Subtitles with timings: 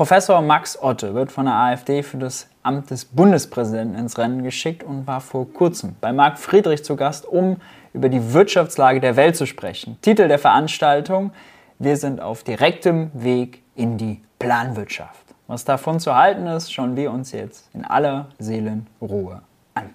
[0.00, 4.82] Professor Max Otte wird von der AfD für das Amt des Bundespräsidenten ins Rennen geschickt
[4.82, 7.58] und war vor kurzem bei Marc Friedrich zu Gast, um
[7.92, 9.98] über die Wirtschaftslage der Welt zu sprechen.
[10.00, 11.32] Titel der Veranstaltung:
[11.78, 15.34] Wir sind auf direktem Weg in die Planwirtschaft.
[15.48, 19.42] Was davon zu halten ist, schauen wir uns jetzt in aller Seelenruhe
[19.74, 19.94] an.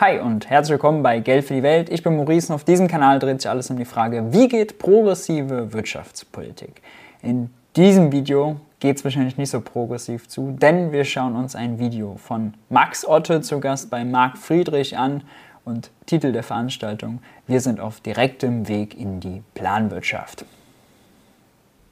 [0.00, 1.90] Hi und herzlich willkommen bei Geld für die Welt.
[1.90, 4.78] Ich bin Maurice und auf diesem Kanal dreht sich alles um die Frage, wie geht
[4.78, 6.80] progressive Wirtschaftspolitik?
[7.20, 11.78] In diesem Video geht es wahrscheinlich nicht so progressiv zu, denn wir schauen uns ein
[11.78, 15.22] Video von Max Otte zu Gast bei Marc Friedrich an
[15.66, 20.46] und Titel der Veranstaltung, wir sind auf direktem Weg in die Planwirtschaft.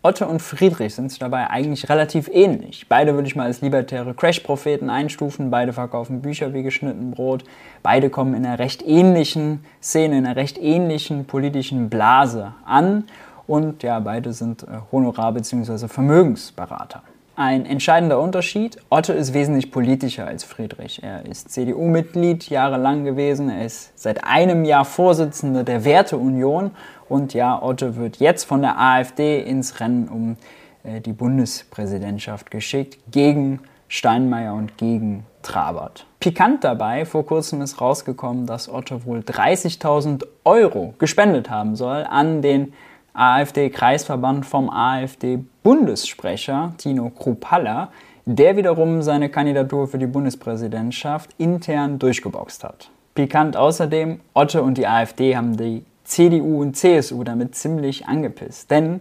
[0.08, 2.86] Otto und Friedrich sind sich dabei eigentlich relativ ähnlich.
[2.88, 5.50] Beide würde ich mal als libertäre Crash-Propheten einstufen.
[5.50, 7.44] Beide verkaufen Bücher wie geschnitten Brot.
[7.82, 13.04] Beide kommen in einer recht ähnlichen Szene, in einer recht ähnlichen politischen Blase an.
[13.46, 15.88] Und ja, beide sind äh, Honorar- bzw.
[15.88, 17.02] Vermögensberater.
[17.36, 21.02] Ein entscheidender Unterschied, Otto ist wesentlich politischer als Friedrich.
[21.04, 26.72] Er ist CDU-Mitglied jahrelang gewesen, er ist seit einem Jahr Vorsitzender der Werteunion
[27.08, 30.36] und ja, Otto wird jetzt von der AfD ins Rennen um
[30.84, 36.06] äh, die Bundespräsidentschaft geschickt gegen Steinmeier und gegen Trabert.
[36.20, 42.42] Pikant dabei, vor kurzem ist rausgekommen, dass Otto wohl 30.000 Euro gespendet haben soll an
[42.42, 42.72] den
[43.14, 47.90] AfD-Kreisverband vom AfD-Bundessprecher Tino Kruppalla,
[48.26, 52.90] der wiederum seine Kandidatur für die Bundespräsidentschaft intern durchgeboxt hat.
[53.14, 59.00] Pikant außerdem, Otte und die AfD haben die CDU und CSU damit ziemlich angepisst, denn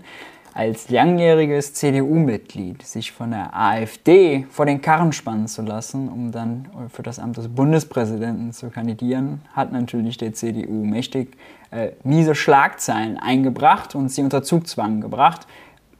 [0.54, 6.68] als langjähriges CDU-Mitglied sich von der AfD vor den Karren spannen zu lassen, um dann
[6.92, 11.38] für das Amt des Bundespräsidenten zu kandidieren, hat natürlich der CDU mächtig
[11.70, 15.46] äh, miese Schlagzeilen eingebracht und sie unter Zugzwang gebracht.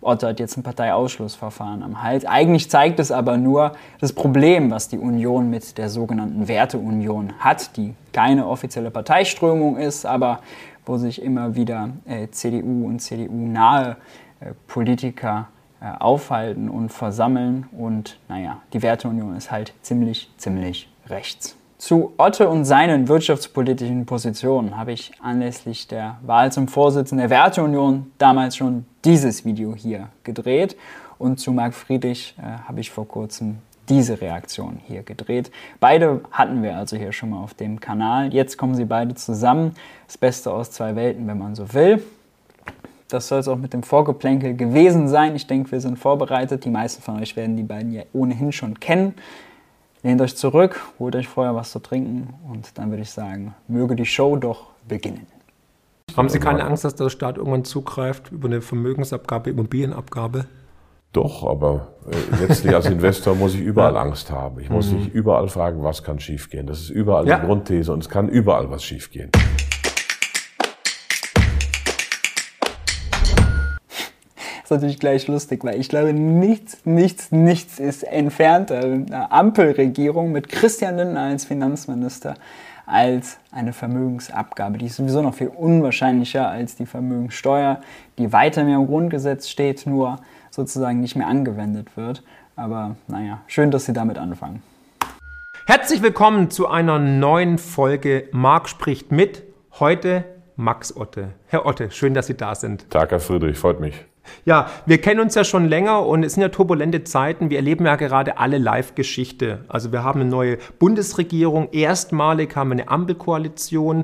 [0.02, 2.26] Otto hat jetzt ein Parteiausschlussverfahren am Hals.
[2.26, 7.78] Eigentlich zeigt es aber nur das Problem, was die Union mit der sogenannten Werteunion hat,
[7.78, 10.40] die keine offizielle Parteiströmung ist, aber
[10.88, 13.98] wo sich immer wieder äh, CDU und CDU-nahe
[14.40, 15.50] äh, Politiker
[15.80, 17.68] äh, aufhalten und versammeln.
[17.72, 21.56] Und naja, die Werteunion ist halt ziemlich, ziemlich rechts.
[21.78, 28.12] Zu Otte und seinen wirtschaftspolitischen Positionen habe ich anlässlich der Wahl zum Vorsitzenden der Werteunion
[28.18, 30.76] damals schon dieses Video hier gedreht.
[31.20, 33.60] Und zu Marc Friedrich äh, habe ich vor kurzem
[33.90, 35.52] diese Reaktion hier gedreht.
[35.80, 38.34] Beide hatten wir also hier schon mal auf dem Kanal.
[38.34, 39.74] Jetzt kommen sie beide zusammen.
[40.08, 42.04] Das Beste aus zwei Welten, wenn man so will.
[43.08, 45.36] Das soll es auch mit dem Vorgeplänkel gewesen sein.
[45.36, 46.66] Ich denke, wir sind vorbereitet.
[46.66, 49.14] Die meisten von euch werden die beiden ja ohnehin schon kennen.
[50.04, 53.96] Lehnt euch zurück, holt euch vorher was zu trinken und dann würde ich sagen, möge
[53.96, 55.26] die Show doch beginnen.
[56.16, 60.46] Haben Sie keine Angst, dass der Staat irgendwann zugreift über eine Vermögensabgabe, Immobilienabgabe?
[61.18, 64.02] Doch, aber äh, letztlich als Investor muss ich überall ja.
[64.02, 64.60] Angst haben.
[64.60, 65.00] Ich muss mhm.
[65.00, 66.68] mich überall fragen, was kann schiefgehen.
[66.68, 67.40] Das ist überall ja.
[67.40, 69.32] die Grundthese und es kann überall was schiefgehen.
[74.64, 80.50] ist natürlich gleich lustig, weil ich glaube, nichts, nichts, nichts ist entfernter einer Ampelregierung mit
[80.50, 82.36] Christian Lindner als Finanzminister
[82.86, 84.78] als eine Vermögensabgabe.
[84.78, 87.82] Die ist sowieso noch viel unwahrscheinlicher als die Vermögenssteuer,
[88.20, 90.20] die weiter mehr im Grundgesetz steht, nur
[90.58, 92.24] sozusagen nicht mehr angewendet wird.
[92.58, 94.62] Aber naja, schön, dass Sie damit anfangen.
[95.66, 99.44] Herzlich willkommen zu einer neuen Folge Marc spricht mit.
[99.80, 100.26] Heute
[100.56, 101.34] Max Otte.
[101.46, 102.90] Herr Otte, schön, dass Sie da sind.
[102.90, 104.04] Tag, Herr Friedrich, freut mich.
[104.46, 107.50] Ja, wir kennen uns ja schon länger und es sind ja turbulente Zeiten.
[107.50, 109.60] Wir erleben ja gerade alle Live-Geschichte.
[109.68, 111.70] Also wir haben eine neue Bundesregierung.
[111.72, 114.04] Erstmalig haben wir eine Ampelkoalition.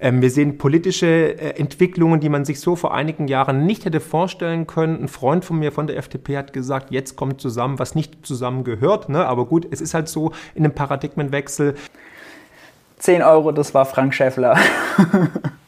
[0.00, 4.00] Ähm, wir sehen politische äh, Entwicklungen, die man sich so vor einigen Jahren nicht hätte
[4.00, 5.02] vorstellen können.
[5.02, 9.08] Ein Freund von mir von der FDP hat gesagt, jetzt kommt zusammen, was nicht zusammengehört.
[9.08, 9.26] Ne?
[9.26, 11.74] Aber gut, es ist halt so in einem Paradigmenwechsel.
[12.98, 14.56] 10 Euro, das war Frank Schäffler.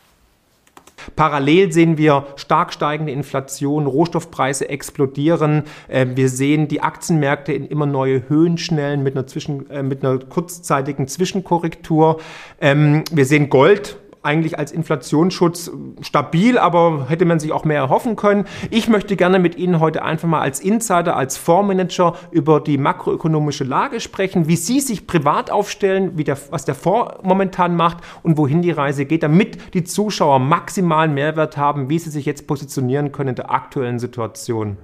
[1.16, 5.64] Parallel sehen wir stark steigende Inflation, Rohstoffpreise explodieren.
[5.88, 10.05] Ähm, wir sehen die Aktienmärkte in immer neue Höhen schnellen mit einer, Zwischen, äh, mit
[10.05, 12.20] einer kurzzeitigen Zwischenkorrektur.
[12.61, 13.96] Ähm, wir sehen Gold
[14.26, 15.70] eigentlich als Inflationsschutz
[16.02, 18.44] stabil, aber hätte man sich auch mehr erhoffen können.
[18.70, 23.64] Ich möchte gerne mit Ihnen heute einfach mal als Insider, als Fondsmanager über die makroökonomische
[23.64, 28.37] Lage sprechen, wie Sie sich privat aufstellen, wie der, was der Fonds momentan macht und
[28.37, 33.12] wohin die Reise geht, damit die Zuschauer maximalen Mehrwert haben, wie sie sich jetzt positionieren
[33.12, 34.76] können in der aktuellen Situation.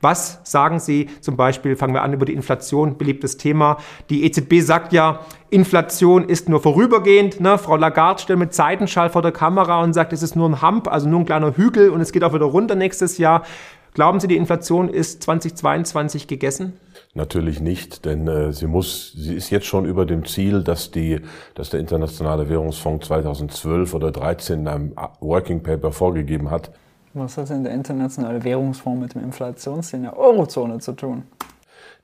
[0.00, 3.78] Was sagen Sie zum Beispiel, fangen wir an über die Inflation, beliebtes Thema.
[4.08, 7.40] Die EZB sagt ja, Inflation ist nur vorübergehend.
[7.40, 7.58] Ne?
[7.58, 10.88] Frau Lagarde stellt mit Seitenschall vor der Kamera und sagt, es ist nur ein Hump,
[10.88, 13.42] also nur ein kleiner Hügel und es geht auch wieder runter nächstes Jahr.
[13.92, 16.74] Glauben Sie, die Inflation ist 2022 gegessen?
[17.14, 21.20] Natürlich nicht, denn äh, sie muss, sie ist jetzt schon über dem Ziel, dass die,
[21.56, 26.70] dass der Internationale Währungsfonds 2012 oder 2013 in einem Working Paper vorgegeben hat.
[27.12, 31.24] Was hat denn der Internationale Währungsfonds mit dem Inflationsziel in der Eurozone zu tun?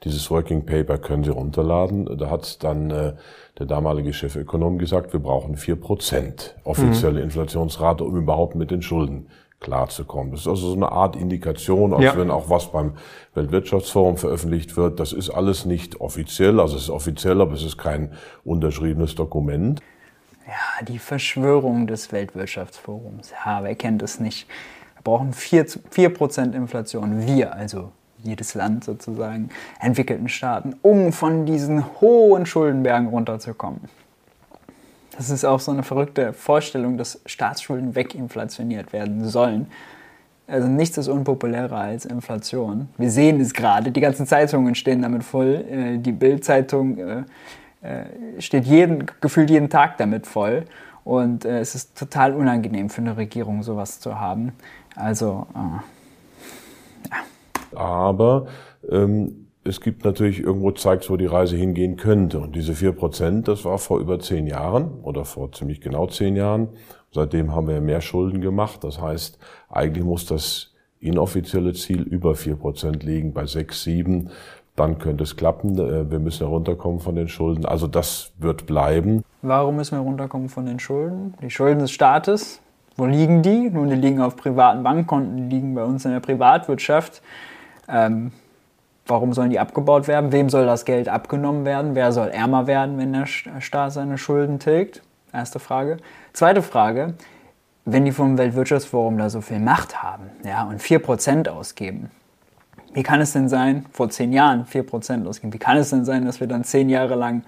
[0.05, 2.19] Dieses Working Paper können Sie runterladen.
[2.19, 3.15] Da hat dann äh,
[3.59, 7.27] der damalige Chefökonom gesagt, wir brauchen vier Prozent offizielle mhm.
[7.27, 9.29] Inflationsrate, um überhaupt mit den Schulden
[9.61, 10.33] klarzukommen.
[10.33, 12.17] Das ist also so eine Art Indikation, als ja.
[12.17, 12.95] wenn auch was beim
[13.35, 15.01] Weltwirtschaftsforum veröffentlicht wird.
[15.01, 18.13] Das ist alles nicht offiziell, also es ist offiziell, aber es ist kein
[18.45, 19.81] unterschriebenes Dokument.
[20.47, 23.33] Ja, die Verschwörung des Weltwirtschaftsforums.
[23.45, 24.47] Ja, wer kennt es nicht?
[25.07, 27.29] Brauchen 4%, 4 Inflation.
[27.29, 27.93] Wir, also
[28.25, 33.83] jedes Land sozusagen, entwickelten Staaten, um von diesen hohen Schuldenbergen runterzukommen.
[35.17, 39.69] Das ist auch so eine verrückte Vorstellung, dass Staatsschulden weginflationiert werden sollen.
[40.49, 42.89] Also nichts ist unpopulärer als Inflation.
[42.99, 45.65] Wir sehen es gerade, die ganzen Zeitungen stehen damit voll.
[45.71, 47.23] Äh, die Bild-Zeitung äh,
[47.83, 50.65] äh, steht jeden, gefühlt jeden Tag damit voll.
[51.07, 54.53] Und es ist total unangenehm für eine Regierung, sowas zu haben.
[54.95, 55.47] Also,
[57.11, 57.79] ja.
[57.79, 58.47] Aber
[58.91, 62.39] ähm es gibt natürlich irgendwo zeigt, wo die Reise hingehen könnte.
[62.39, 66.37] Und diese vier Prozent, das war vor über zehn Jahren oder vor ziemlich genau zehn
[66.37, 66.69] Jahren.
[67.11, 68.85] Seitdem haben wir mehr Schulden gemacht.
[68.85, 69.39] Das heißt,
[69.69, 74.31] eigentlich muss das inoffizielle Ziel über vier Prozent liegen, bei sechs, sieben.
[74.77, 75.79] Dann könnte es klappen.
[75.79, 77.65] Äh, wir müssen herunterkommen von den Schulden.
[77.65, 79.25] Also das wird bleiben.
[79.49, 81.35] Warum müssen wir runterkommen von den Schulden?
[81.41, 82.61] Die Schulden des Staates,
[82.97, 83.71] wo liegen die?
[83.71, 87.23] Nun, die liegen auf privaten Bankkonten, die liegen bei uns in der Privatwirtschaft.
[87.89, 88.33] Ähm,
[89.07, 90.33] Warum sollen die abgebaut werden?
[90.33, 91.95] Wem soll das Geld abgenommen werden?
[91.95, 95.03] Wer soll ärmer werden, wenn der Staat seine Schulden tilgt?
[95.33, 95.99] Erste Frage.
[96.33, 97.15] Zweite Frage,
[97.85, 102.11] wenn die vom Weltwirtschaftsforum da so viel Macht haben ja, und 4% ausgeben,
[102.95, 106.25] wie kann es denn sein, vor zehn Jahren 4% ausgeben, wie kann es denn sein,
[106.25, 107.43] dass wir dann zehn Jahre lang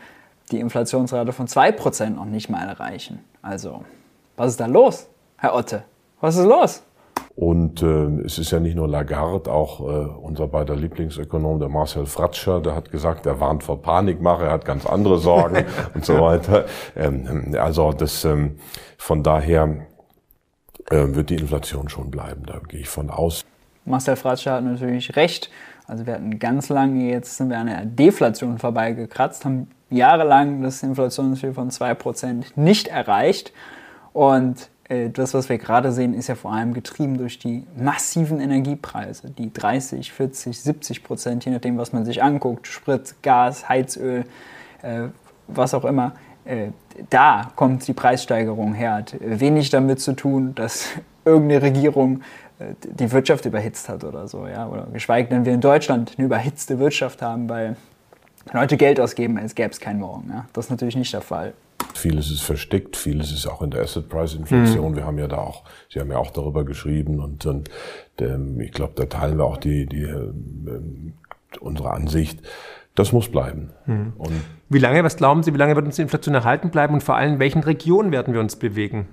[0.53, 3.25] die Inflationsrate von 2% noch nicht mal erreichen?
[3.43, 3.85] Also,
[4.37, 5.85] was ist da los, Herr Otte?
[6.21, 6.83] Was ist los?
[7.39, 12.07] Und äh, es ist ja nicht nur Lagarde, auch äh, unser beider Lieblingsökonom, der Marcel
[12.07, 15.65] Fratscher, der hat gesagt, er warnt vor Panikmache, er hat ganz andere Sorgen
[15.95, 16.65] und so weiter.
[16.97, 18.57] Ähm, also das ähm,
[18.97, 19.87] von daher
[20.91, 23.45] äh, wird die Inflation schon bleiben, da gehe ich von aus.
[23.85, 25.49] Marcel Fratscher hat natürlich recht.
[25.87, 30.83] Also wir hatten ganz lange, jetzt sind wir an der Deflation vorbeigekratzt, haben jahrelang das
[30.83, 33.53] Inflationsziel von 2% nicht erreicht.
[34.13, 38.41] Und äh, das, was wir gerade sehen, ist ja vor allem getrieben durch die massiven
[38.41, 44.25] Energiepreise, die 30, 40, 70 Prozent, je nachdem, was man sich anguckt, Sprit, Gas, Heizöl,
[44.83, 45.09] äh,
[45.47, 46.13] was auch immer,
[46.45, 46.69] äh,
[47.11, 48.95] da kommt die Preissteigerung her.
[48.95, 50.89] Hat wenig damit zu tun, dass
[51.25, 52.23] irgendeine Regierung
[52.83, 56.81] die Wirtschaft überhitzt hat oder so, ja, oder geschweige denn wir in Deutschland eine überhitzte
[56.81, 57.77] Wirtschaft haben, weil
[58.53, 60.31] Leute Geld ausgeben, als gäbe es keinen Morgen.
[60.31, 60.47] Ja.
[60.53, 61.55] Das ist natürlich nicht der Fall.
[61.95, 64.93] Vieles ist versteckt, vieles ist auch in der Asset Price Inflation.
[64.93, 64.97] Mhm.
[64.97, 67.71] Wir haben ja da auch, Sie haben ja auch darüber geschrieben und, und
[68.19, 70.33] ähm, ich glaube, da teilen wir auch die, die äh,
[71.61, 72.41] unsere Ansicht.
[72.95, 73.71] Das muss bleiben.
[73.87, 74.13] Mhm.
[74.19, 74.33] Und
[74.69, 77.17] wie lange, was glauben Sie, wie lange wird uns die Inflation erhalten bleiben und vor
[77.17, 79.09] allem in welchen Regionen werden wir uns bewegen?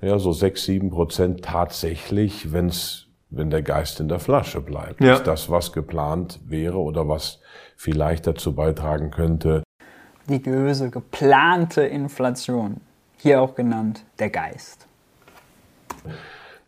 [0.00, 5.00] Ja, so sechs, sieben Prozent tatsächlich, wenn's, wenn der Geist in der Flasche bleibt.
[5.00, 5.14] Ja.
[5.14, 7.40] Ist das, was geplant wäre oder was
[7.76, 9.62] vielleicht dazu beitragen könnte,
[10.28, 12.80] die böse, geplante Inflation,
[13.18, 14.86] hier auch genannt der Geist.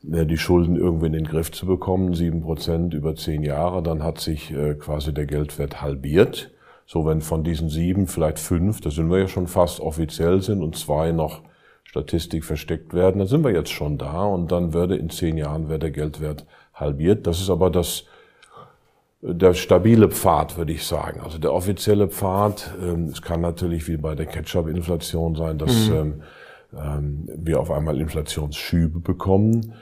[0.02, 4.20] Die Schulden irgendwie in den Griff zu bekommen, sieben Prozent über zehn Jahre, dann hat
[4.20, 6.50] sich äh, quasi der Geldwert halbiert.
[6.84, 10.62] So, wenn von diesen sieben vielleicht fünf, da sind wir ja schon fast offiziell sind
[10.62, 11.42] und zwei noch
[11.94, 15.68] Statistik versteckt werden, dann sind wir jetzt schon da und dann würde in zehn Jahren
[15.68, 17.24] wäre der Geldwert halbiert.
[17.24, 18.06] Das ist aber das
[19.22, 21.20] der stabile Pfad, würde ich sagen.
[21.20, 25.94] Also der offizielle Pfad, ähm, es kann natürlich wie bei der Ketchup-Inflation sein, dass mhm.
[25.94, 26.22] ähm,
[26.76, 29.74] ähm, wir auf einmal Inflationsschübe bekommen.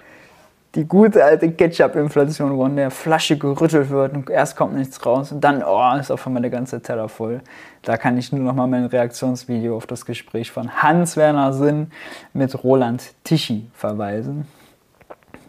[0.74, 5.30] Die gute alte Ketchup-Inflation, wo in der Flasche gerüttelt wird und erst kommt nichts raus
[5.30, 7.42] und dann oh, ist auf einmal der ganze Teller voll.
[7.82, 11.90] Da kann ich nur noch mal mein Reaktionsvideo auf das Gespräch von Hans-Werner Sinn
[12.32, 14.46] mit Roland Tichy verweisen.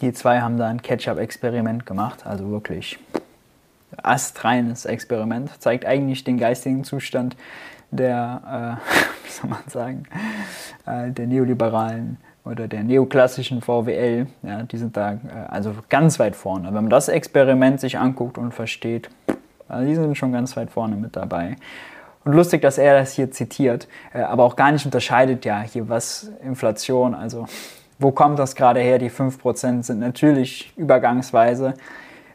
[0.02, 3.00] Die zwei haben da ein Ketchup-Experiment gemacht, also wirklich
[4.02, 7.38] astreines Experiment, zeigt eigentlich den geistigen Zustand
[7.92, 10.04] der, äh, wie soll man sagen,
[10.86, 14.28] äh, der neoliberalen oder der neoklassischen VWL.
[14.44, 16.68] Ja, die sind da äh, also ganz weit vorne.
[16.68, 19.10] Wenn man das Experiment sich anguckt und versteht,
[19.70, 21.56] die sind schon ganz weit vorne mit dabei.
[22.26, 25.90] Und lustig, dass er das hier zitiert, äh, aber auch gar nicht unterscheidet ja hier,
[25.90, 27.46] was Inflation, also
[28.00, 28.98] wo kommt das gerade her?
[28.98, 31.76] Die 5% sind natürlich übergangsweise,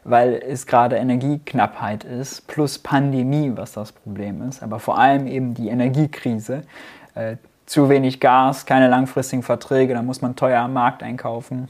[0.03, 5.53] weil es gerade Energieknappheit ist, plus Pandemie, was das Problem ist, aber vor allem eben
[5.53, 6.63] die Energiekrise.
[7.15, 7.37] Äh,
[7.69, 11.69] zu wenig Gas, keine langfristigen Verträge, da muss man teuer am Markt einkaufen.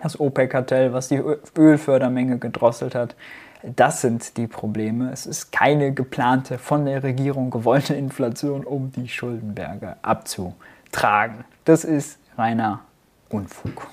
[0.00, 1.20] Das OPEC-Kartell, was die
[1.58, 3.16] Ölfördermenge gedrosselt hat,
[3.64, 5.10] das sind die Probleme.
[5.10, 11.44] Es ist keine geplante, von der Regierung gewollte Inflation, um die Schuldenberge abzutragen.
[11.64, 12.82] Das ist reiner
[13.28, 13.88] Unfug.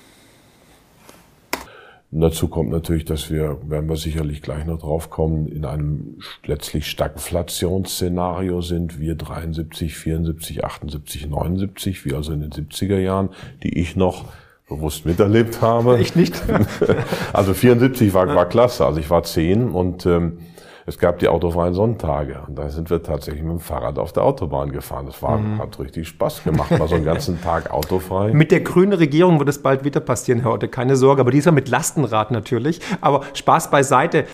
[2.20, 6.86] Dazu kommt natürlich, dass wir, werden wir sicherlich gleich noch drauf kommen, in einem letztlich
[6.86, 9.00] Stagflationsszenario sind.
[9.00, 13.30] Wir 73, 74, 78, 79, wie also in den 70er Jahren,
[13.62, 14.26] die ich noch
[14.68, 16.00] bewusst miterlebt habe.
[16.00, 16.42] Ich nicht.
[17.32, 18.84] also 74 war, war klasse.
[18.84, 20.38] Also ich war zehn und ähm,
[20.86, 24.24] es gab die autofreien Sonntage und da sind wir tatsächlich mit dem Fahrrad auf der
[24.24, 25.06] Autobahn gefahren.
[25.06, 25.58] Das war, mhm.
[25.58, 28.32] hat richtig Spaß gemacht, mal so einen ganzen Tag autofrei.
[28.32, 31.52] Mit der grünen Regierung wird es bald wieder passieren, Herr Otte, keine Sorge, aber dieser
[31.52, 32.80] mit Lastenrad natürlich.
[33.00, 34.24] Aber Spaß beiseite.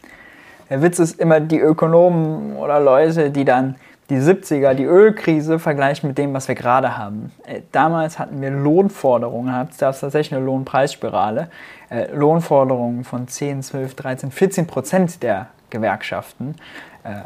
[0.71, 3.77] Der Witz ist immer die Ökonomen oder Leute, die dann
[4.11, 7.31] die 70er, die Ölkrise vergleichen mit dem, was wir gerade haben.
[7.45, 11.51] Äh, damals hatten wir Lohnforderungen, da gab es tatsächlich eine Lohnpreisspirale,
[11.91, 16.57] äh, Lohnforderungen von 10, 12, 13, 14 Prozent der Gewerkschaften.
[17.05, 17.23] Äh,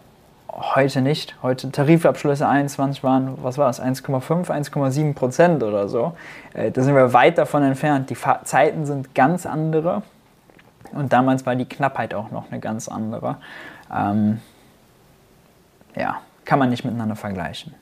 [0.48, 1.36] heute nicht.
[1.42, 6.14] Heute Tarifabschlüsse 21 waren, was war es, 1,5, 1,7 Prozent oder so.
[6.54, 8.10] Äh, da sind wir weit davon entfernt.
[8.10, 10.02] Die Fa Zeiten sind ganz andere.
[10.92, 13.36] Und damals war die Knappheit auch noch eine ganz andere.
[13.94, 14.40] Ähm,
[15.96, 17.74] ja, kann man nicht miteinander vergleichen.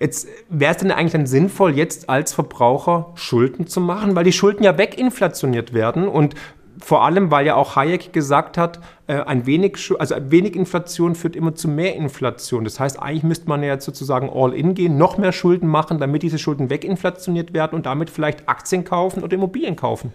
[0.00, 4.32] Jetzt wäre es denn eigentlich dann sinnvoll, jetzt als Verbraucher Schulden zu machen, weil die
[4.32, 6.34] Schulden ja weginflationiert werden und
[6.80, 11.14] vor allem, weil ja auch Hayek gesagt hat, äh, ein wenig, also ein wenig Inflation
[11.14, 12.64] führt immer zu mehr Inflation.
[12.64, 15.98] Das heißt, eigentlich müsste man ja jetzt sozusagen all in gehen, noch mehr Schulden machen,
[15.98, 20.12] damit diese Schulden weginflationiert werden und damit vielleicht Aktien kaufen oder Immobilien kaufen.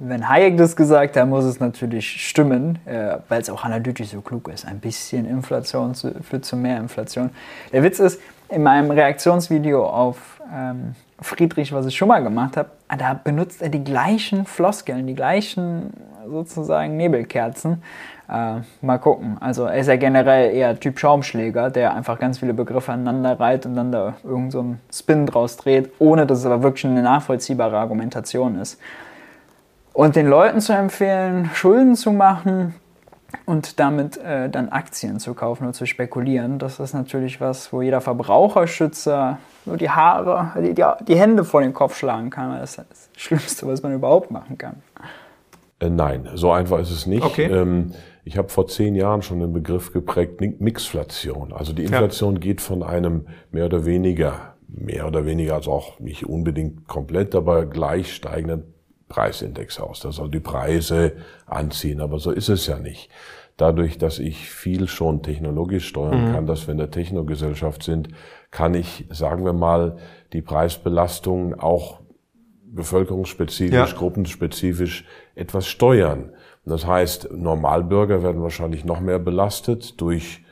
[0.00, 4.20] Wenn Hayek das gesagt hat, muss es natürlich stimmen, äh, weil es auch analytisch so
[4.20, 4.66] klug ist.
[4.66, 7.30] Ein bisschen Inflation führt zu mehr Inflation.
[7.72, 12.70] Der Witz ist, in meinem Reaktionsvideo auf ähm, Friedrich, was ich schon mal gemacht habe,
[12.98, 15.92] da benutzt er die gleichen Floskeln, die gleichen
[16.28, 17.82] sozusagen Nebelkerzen.
[18.28, 19.36] Äh, mal gucken.
[19.40, 23.66] Also er ist ja generell eher Typ Schaumschläger, der einfach ganz viele Begriffe aneinander reiht
[23.66, 27.76] und dann da irgendeinen so Spin draus dreht, ohne dass es aber wirklich eine nachvollziehbare
[27.76, 28.80] Argumentation ist.
[29.92, 32.74] Und den Leuten zu empfehlen, Schulden zu machen,
[33.46, 37.82] und damit äh, dann Aktien zu kaufen oder zu spekulieren, das ist natürlich was, wo
[37.82, 42.58] jeder Verbraucherschützer nur die Haare, die, die, die Hände vor den Kopf schlagen kann.
[42.58, 44.82] Das ist das Schlimmste, was man überhaupt machen kann.
[45.80, 47.24] Äh, nein, so einfach ist es nicht.
[47.24, 47.46] Okay.
[47.46, 47.92] Ähm,
[48.24, 51.52] ich habe vor zehn Jahren schon den Begriff geprägt, Mixflation.
[51.52, 52.40] Also die Inflation ja.
[52.40, 57.66] geht von einem mehr oder weniger, mehr oder weniger, also auch nicht unbedingt komplett, aber
[57.66, 58.74] gleich steigenden
[59.08, 60.00] Preisindex aus.
[60.00, 61.12] Der soll die Preise
[61.46, 63.10] anziehen, aber so ist es ja nicht.
[63.56, 66.32] Dadurch, dass ich viel schon technologisch steuern mhm.
[66.32, 68.08] kann, dass wir in der Technogesellschaft sind,
[68.50, 69.96] kann ich, sagen wir mal,
[70.32, 72.00] die Preisbelastung auch
[72.64, 73.96] bevölkerungsspezifisch, ja.
[73.96, 75.04] gruppenspezifisch
[75.36, 76.32] etwas steuern.
[76.64, 80.44] Das heißt, Normalbürger werden wahrscheinlich noch mehr belastet durch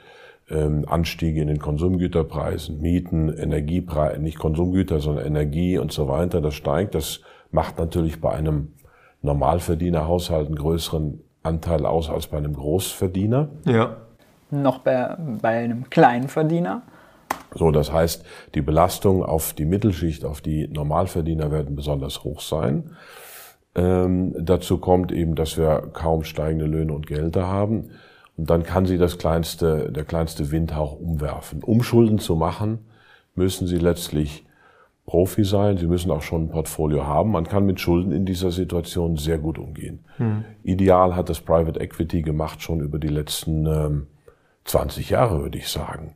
[0.49, 6.41] ähm, Anstiege in den Konsumgüterpreisen, Mieten, Energiepreise, nicht Konsumgüter, sondern Energie und so weiter.
[6.41, 6.95] Das steigt.
[6.95, 8.75] Das macht natürlich bei einem
[9.23, 13.49] Normalverdienerhaushalt einen größeren Anteil aus als bei einem Großverdiener.
[13.65, 13.97] Ja.
[14.51, 16.83] Noch bei, bei einem Kleinverdiener.
[17.55, 22.97] So, das heißt, die Belastung auf die Mittelschicht, auf die Normalverdiener werden besonders hoch sein.
[23.75, 27.91] Ähm, dazu kommt eben, dass wir kaum steigende Löhne und Gelder haben.
[28.37, 31.63] Und dann kann sie das kleinste, der kleinste Windhauch umwerfen.
[31.63, 32.79] Um Schulden zu machen,
[33.35, 34.45] müssen sie letztlich
[35.07, 37.33] Profi sein, Sie müssen auch schon ein Portfolio haben.
[37.33, 40.05] Man kann mit Schulden in dieser Situation sehr gut umgehen.
[40.17, 40.45] Hm.
[40.63, 44.07] Ideal hat das Private Equity gemacht schon über die letzten ähm,
[44.65, 46.15] 20 Jahre, würde ich sagen.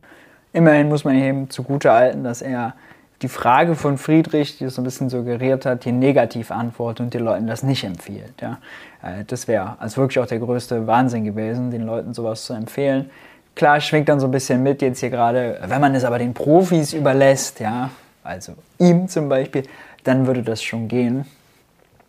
[0.53, 2.75] Immerhin muss man ihm zugute halten, dass er
[3.23, 7.15] die Frage von Friedrich, die es so ein bisschen suggeriert hat, hier negativ antwortet und
[7.15, 8.35] den Leuten das nicht empfiehlt.
[8.41, 8.59] Ja.
[9.03, 13.11] Äh, das wäre also wirklich auch der größte Wahnsinn gewesen, den Leuten sowas zu empfehlen.
[13.55, 16.35] Klar schwingt dann so ein bisschen mit jetzt hier gerade, wenn man es aber den
[16.35, 17.91] Profis überlässt, ja,
[18.27, 19.63] also ihm zum Beispiel,
[20.05, 21.25] dann würde das schon gehen.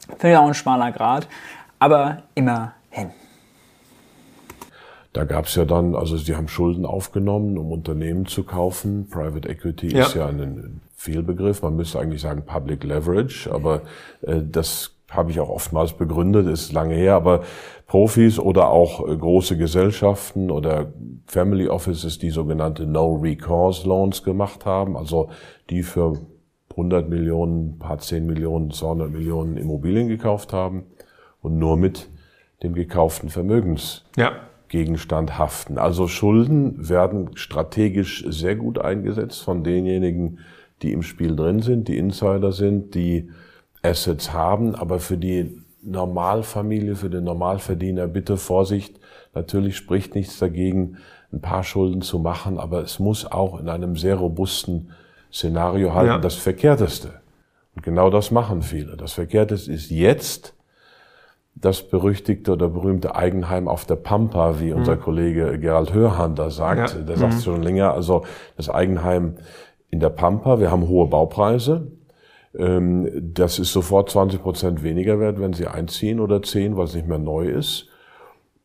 [0.08, 1.28] Finde ich auch ein schmaler Grad,
[1.80, 3.12] aber immerhin.
[5.14, 9.10] Da gab es ja dann, also sie haben Schulden aufgenommen, um Unternehmen zu kaufen.
[9.10, 10.06] Private Equity ja.
[10.06, 11.64] ist ja ein Fehlbegriff.
[11.64, 13.82] Man müsste eigentlich sagen Public Leverage, aber
[14.22, 17.42] äh, das habe ich auch oftmals begründet, ist lange her, aber
[17.86, 20.92] Profis oder auch äh, große Gesellschaften oder
[21.26, 25.30] Family Offices, die sogenannte No-Recourse Loans gemacht haben, also
[25.70, 26.18] die für
[26.72, 30.84] 100 Millionen, paar 10 Millionen, 200 Millionen Immobilien gekauft haben
[31.42, 32.10] und nur mit
[32.62, 35.38] dem gekauften Vermögensgegenstand ja.
[35.38, 35.78] haften.
[35.78, 40.40] Also Schulden werden strategisch sehr gut eingesetzt von denjenigen,
[40.82, 43.30] die im Spiel drin sind, die Insider sind, die
[43.88, 49.00] Assets haben, aber für die Normalfamilie, für den Normalverdiener bitte Vorsicht.
[49.34, 50.98] Natürlich spricht nichts dagegen,
[51.32, 54.92] ein paar Schulden zu machen, aber es muss auch in einem sehr robusten
[55.32, 56.18] Szenario halten, ja.
[56.18, 57.22] das Verkehrteste.
[57.76, 58.98] Und genau das machen viele.
[58.98, 60.54] Das Verkehrteste ist jetzt
[61.54, 65.02] das berüchtigte oder berühmte Eigenheim auf der Pampa, wie unser mhm.
[65.02, 66.94] Kollege Gerald Hörhan da sagt.
[66.94, 67.02] Ja.
[67.02, 67.42] Der sagt mhm.
[67.42, 68.26] schon länger, also
[68.56, 69.38] das Eigenheim
[69.90, 71.92] in der Pampa, wir haben hohe Baupreise.
[72.58, 76.96] Ähm, das ist sofort 20 Prozent weniger wert, wenn Sie einziehen oder 10, weil es
[76.96, 77.88] nicht mehr neu ist.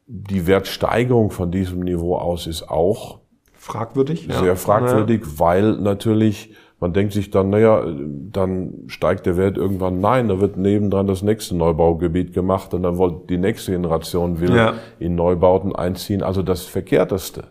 [0.06, 3.20] Die Wertsteigerung von diesem Niveau aus ist auch
[3.54, 4.28] fragwürdig.
[4.30, 4.54] Sehr ja.
[4.54, 7.86] fragwürdig, weil natürlich man denkt sich dann, naja,
[8.32, 10.00] dann steigt der Wert irgendwann.
[10.00, 14.56] Nein, da wird nebendran das nächste Neubaugebiet gemacht und dann wollte die nächste Generation will
[14.56, 14.74] ja.
[14.98, 16.24] in Neubauten einziehen.
[16.24, 17.44] Also das Verkehrteste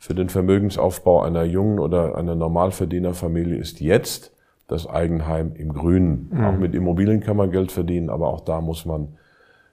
[0.00, 4.32] für den Vermögensaufbau einer jungen oder einer Normalverdienerfamilie ist jetzt
[4.68, 6.30] das Eigenheim im Grünen.
[6.32, 6.44] Mhm.
[6.44, 9.08] Auch mit Immobilien kann man Geld verdienen, aber auch da muss man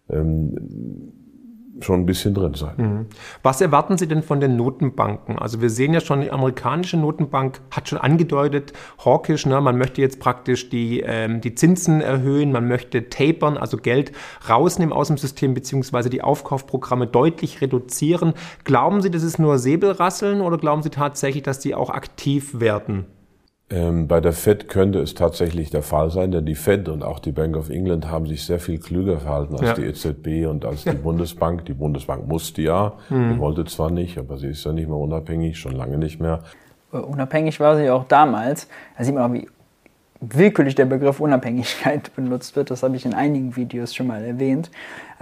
[0.10, 1.14] ähm,
[1.82, 2.74] schon ein bisschen drin sein.
[2.78, 3.06] Mhm.
[3.42, 5.40] Was erwarten Sie denn von den Notenbanken?
[5.40, 8.74] Also wir sehen ja schon, die amerikanische Notenbank hat schon angedeutet,
[9.04, 13.78] hawkisch, ne, man möchte jetzt praktisch die, ähm, die Zinsen erhöhen, man möchte tapern, also
[13.78, 14.12] Geld
[14.48, 18.34] rausnehmen aus dem System, beziehungsweise die Aufkaufprogramme deutlich reduzieren.
[18.64, 23.06] Glauben Sie, das ist nur Säbelrasseln oder glauben Sie tatsächlich, dass die auch aktiv werden?
[23.74, 27.18] Ähm, bei der Fed könnte es tatsächlich der Fall sein, denn die Fed und auch
[27.18, 29.74] die Bank of England haben sich sehr viel klüger verhalten als ja.
[29.74, 30.92] die EZB und als ja.
[30.92, 31.66] die Bundesbank.
[31.66, 33.34] Die Bundesbank musste ja, mhm.
[33.34, 36.40] die wollte zwar nicht, aber sie ist ja nicht mehr unabhängig, schon lange nicht mehr.
[36.94, 38.68] Äh, unabhängig war sie auch damals.
[38.96, 39.48] Da sieht man auch, wie
[40.22, 42.70] willkürlich der Begriff Unabhängigkeit benutzt wird.
[42.70, 44.70] Das habe ich in einigen Videos schon mal erwähnt.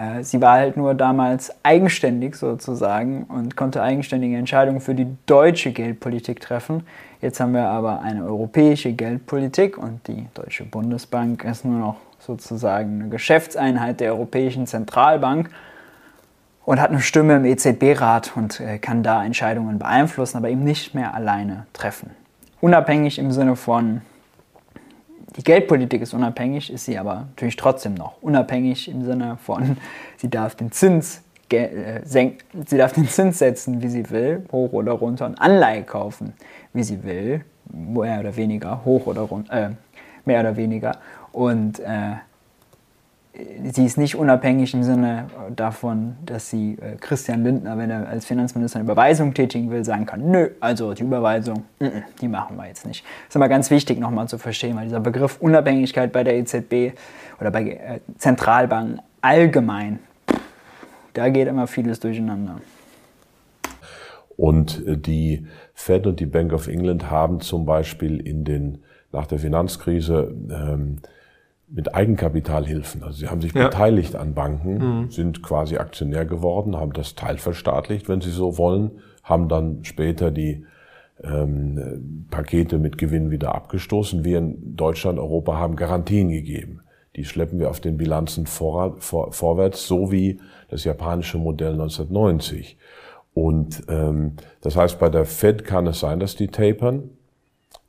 [0.01, 5.71] Äh, sie war halt nur damals eigenständig sozusagen und konnte eigenständige Entscheidungen für die deutsche
[5.71, 6.83] Geldpolitik treffen.
[7.21, 13.01] Jetzt haben wir aber eine europäische Geldpolitik und die Deutsche Bundesbank ist nur noch sozusagen
[13.01, 15.49] eine Geschäftseinheit der Europäischen Zentralbank
[16.65, 20.95] und hat eine Stimme im EZB-Rat und äh, kann da Entscheidungen beeinflussen, aber eben nicht
[20.95, 22.11] mehr alleine treffen.
[22.59, 24.01] Unabhängig im Sinne von
[25.37, 29.77] die Geldpolitik ist unabhängig, ist sie aber natürlich trotzdem noch unabhängig im Sinne von,
[30.17, 31.21] sie darf den Zins
[31.53, 36.33] äh, sie darf den Zins setzen, wie sie will, hoch oder runter und Anleihe kaufen,
[36.73, 39.69] wie sie will, mehr oder weniger, hoch oder runter, äh,
[40.25, 40.97] mehr oder weniger.
[41.31, 42.15] Und äh,
[43.73, 48.25] sie ist nicht unabhängig im Sinne davon, dass sie äh, Christian Lindner, wenn er als
[48.25, 52.57] Finanzminister eine Überweisung tätigen will, sagen kann, nö, also die Überweisung, n -n, die machen
[52.57, 53.03] wir jetzt nicht.
[53.03, 56.97] Das ist aber ganz wichtig nochmal zu verstehen, weil dieser Begriff Unabhängigkeit bei der EZB
[57.39, 59.99] oder bei äh, Zentralbanken allgemein,
[61.13, 62.61] da geht immer vieles durcheinander.
[64.37, 69.27] Und äh, die Fed und die Bank of England haben zum Beispiel in den, nach
[69.27, 70.97] der Finanzkrise ähm,
[71.73, 73.03] mit Eigenkapitalhilfen.
[73.03, 73.65] Also sie haben sich ja.
[73.67, 75.11] beteiligt an Banken, mhm.
[75.11, 78.91] sind quasi Aktionär geworden, haben das Teil verstaatlicht, wenn sie so wollen,
[79.23, 80.65] haben dann später die
[81.23, 84.25] ähm, Pakete mit Gewinn wieder abgestoßen.
[84.25, 86.81] Wir in Deutschland, Europa haben Garantien gegeben.
[87.15, 92.77] Die schleppen wir auf den Bilanzen vor, vor, vorwärts, so wie das japanische Modell 1990.
[93.33, 97.11] Und ähm, das heißt, bei der Fed kann es sein, dass die tapern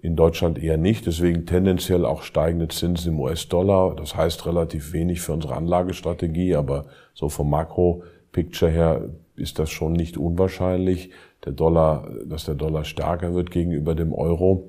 [0.03, 3.95] in Deutschland eher nicht, deswegen tendenziell auch steigende Zinsen im US-Dollar.
[3.95, 9.03] Das heißt relativ wenig für unsere Anlagestrategie, aber so vom Makro-Picture her
[9.37, 11.11] ist das schon nicht unwahrscheinlich,
[11.45, 14.69] der Dollar, dass der Dollar stärker wird gegenüber dem Euro.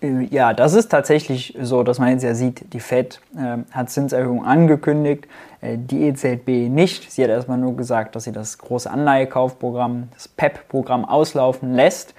[0.00, 3.90] Äh, ja, das ist tatsächlich so, dass man jetzt ja sieht, die Fed äh, hat
[3.90, 5.26] Zinserhöhungen angekündigt,
[5.60, 7.10] äh, die EZB nicht.
[7.10, 12.14] Sie hat erstmal nur gesagt, dass sie das große Anleihekaufprogramm, das PEP-Programm auslaufen lässt.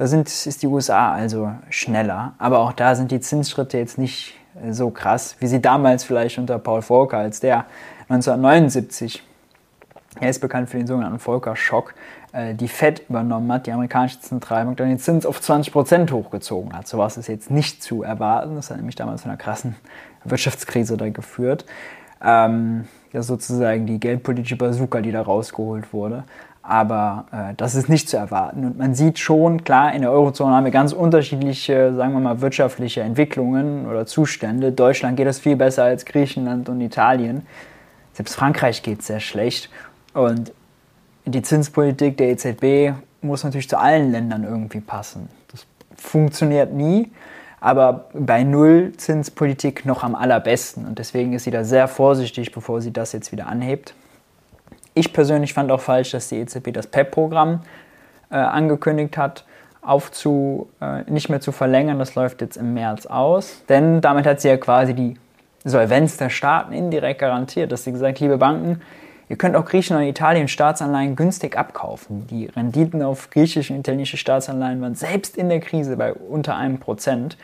[0.00, 2.32] Da sind, ist die USA also schneller.
[2.38, 4.32] Aber auch da sind die Zinsschritte jetzt nicht
[4.64, 7.66] äh, so krass, wie sie damals vielleicht unter Paul Volcker, als der
[8.08, 9.22] 1979,
[10.18, 11.92] er ist bekannt für den sogenannten Volcker-Schock,
[12.32, 16.88] äh, die Fed übernommen hat, die amerikanische Zentralbank, dann den Zins auf 20% hochgezogen hat.
[16.88, 18.54] So was ist jetzt nicht zu erwarten.
[18.56, 19.76] Das hat nämlich damals zu einer krassen
[20.24, 21.66] Wirtschaftskrise da geführt.
[22.24, 26.24] Ähm, ja, sozusagen die geldpolitische Bazooka, die da rausgeholt wurde.
[26.62, 28.64] Aber äh, das ist nicht zu erwarten.
[28.64, 32.40] Und man sieht schon, klar, in der Eurozone haben wir ganz unterschiedliche, sagen wir mal,
[32.40, 34.72] wirtschaftliche Entwicklungen oder Zustände.
[34.72, 37.46] Deutschland geht es viel besser als Griechenland und Italien.
[38.12, 39.70] Selbst Frankreich geht sehr schlecht.
[40.12, 40.52] Und
[41.24, 45.28] die Zinspolitik der EZB muss natürlich zu allen Ländern irgendwie passen.
[45.50, 47.10] Das funktioniert nie,
[47.60, 50.86] aber bei Nullzinspolitik noch am allerbesten.
[50.86, 53.94] Und deswegen ist sie da sehr vorsichtig, bevor sie das jetzt wieder anhebt.
[54.94, 57.60] Ich persönlich fand auch falsch, dass die EZB das PEP-Programm
[58.30, 59.44] äh, angekündigt hat,
[59.82, 61.98] aufzu, äh, nicht mehr zu verlängern.
[61.98, 63.62] Das läuft jetzt im März aus.
[63.68, 65.16] Denn damit hat sie ja quasi die
[65.64, 68.80] Solvenz der Staaten indirekt garantiert, dass sie gesagt, liebe Banken,
[69.28, 72.26] ihr könnt auch Griechenland und Italien Staatsanleihen günstig abkaufen.
[72.28, 76.78] Die Renditen auf griechische und italienische Staatsanleihen waren selbst in der Krise bei unter einem
[76.78, 77.36] Prozent.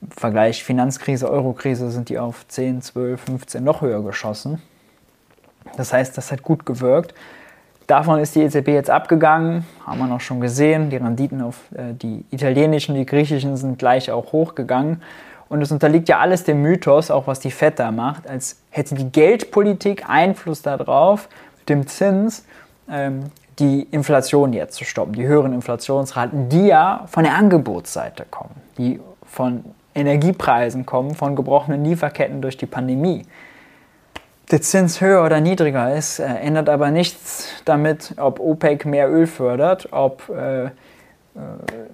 [0.00, 4.62] Im Vergleich Finanzkrise, Eurokrise sind die auf 10, 12, 15 noch höher geschossen.
[5.76, 7.14] Das heißt, das hat gut gewirkt.
[7.86, 10.90] Davon ist die EZB jetzt abgegangen, haben wir noch schon gesehen.
[10.90, 15.02] Die Renditen auf äh, die italienischen, die griechischen sind gleich auch hochgegangen.
[15.48, 18.94] Und es unterliegt ja alles dem Mythos, auch was die FED da macht, als hätte
[18.94, 21.30] die Geldpolitik Einfluss darauf,
[21.68, 22.44] dem Zins
[22.90, 23.24] ähm,
[23.58, 29.00] die Inflation jetzt zu stoppen, die höheren Inflationsraten, die ja von der Angebotsseite kommen, die
[29.24, 33.24] von Energiepreisen kommen, von gebrochenen Lieferketten durch die Pandemie
[34.50, 39.26] der Zins höher oder niedriger ist, äh, ändert aber nichts damit, ob OPEC mehr Öl
[39.26, 40.70] fördert, ob äh, äh,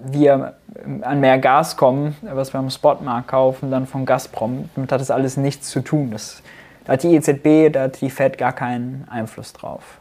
[0.05, 0.55] wir
[1.01, 4.69] an mehr Gas kommen, was wir am Spotmarkt kaufen, dann von Gazprom.
[4.75, 6.11] Damit hat das alles nichts zu tun.
[6.11, 6.41] Das,
[6.85, 9.99] da hat die EZB, da hat die Fed gar keinen Einfluss drauf.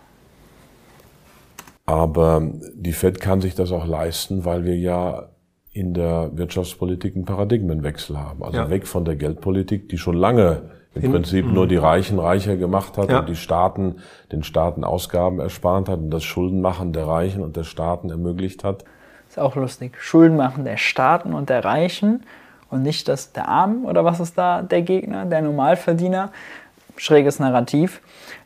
[1.87, 2.43] Aber
[2.75, 5.29] die Fed kann sich das auch leisten, weil wir ja
[5.73, 8.43] in der Wirtschaftspolitik einen Paradigmenwechsel haben.
[8.43, 8.71] Also ja.
[8.71, 13.11] weg von der Geldpolitik, die schon lange im Prinzip nur die Reichen reicher gemacht hat
[13.11, 13.21] ja.
[13.21, 13.97] und die Staaten
[14.31, 18.85] den Staaten Ausgaben erspart hat und das Schuldenmachen der Reichen und der Staaten ermöglicht hat.
[19.29, 19.97] Ist auch lustig.
[20.01, 22.23] Schuldenmachen der Staaten und der Reichen
[22.71, 26.31] und nicht das der Armen oder was ist da der Gegner, der Normalverdiener?
[26.97, 28.01] Schräges Narrativ.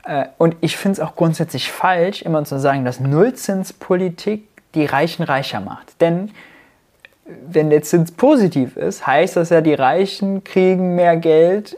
[0.05, 5.23] Äh, und ich finde es auch grundsätzlich falsch, immer zu sagen, dass Nullzinspolitik die Reichen
[5.23, 6.01] reicher macht.
[6.01, 6.31] Denn
[7.47, 11.77] wenn der Zins positiv ist, heißt das ja, die Reichen kriegen mehr Geld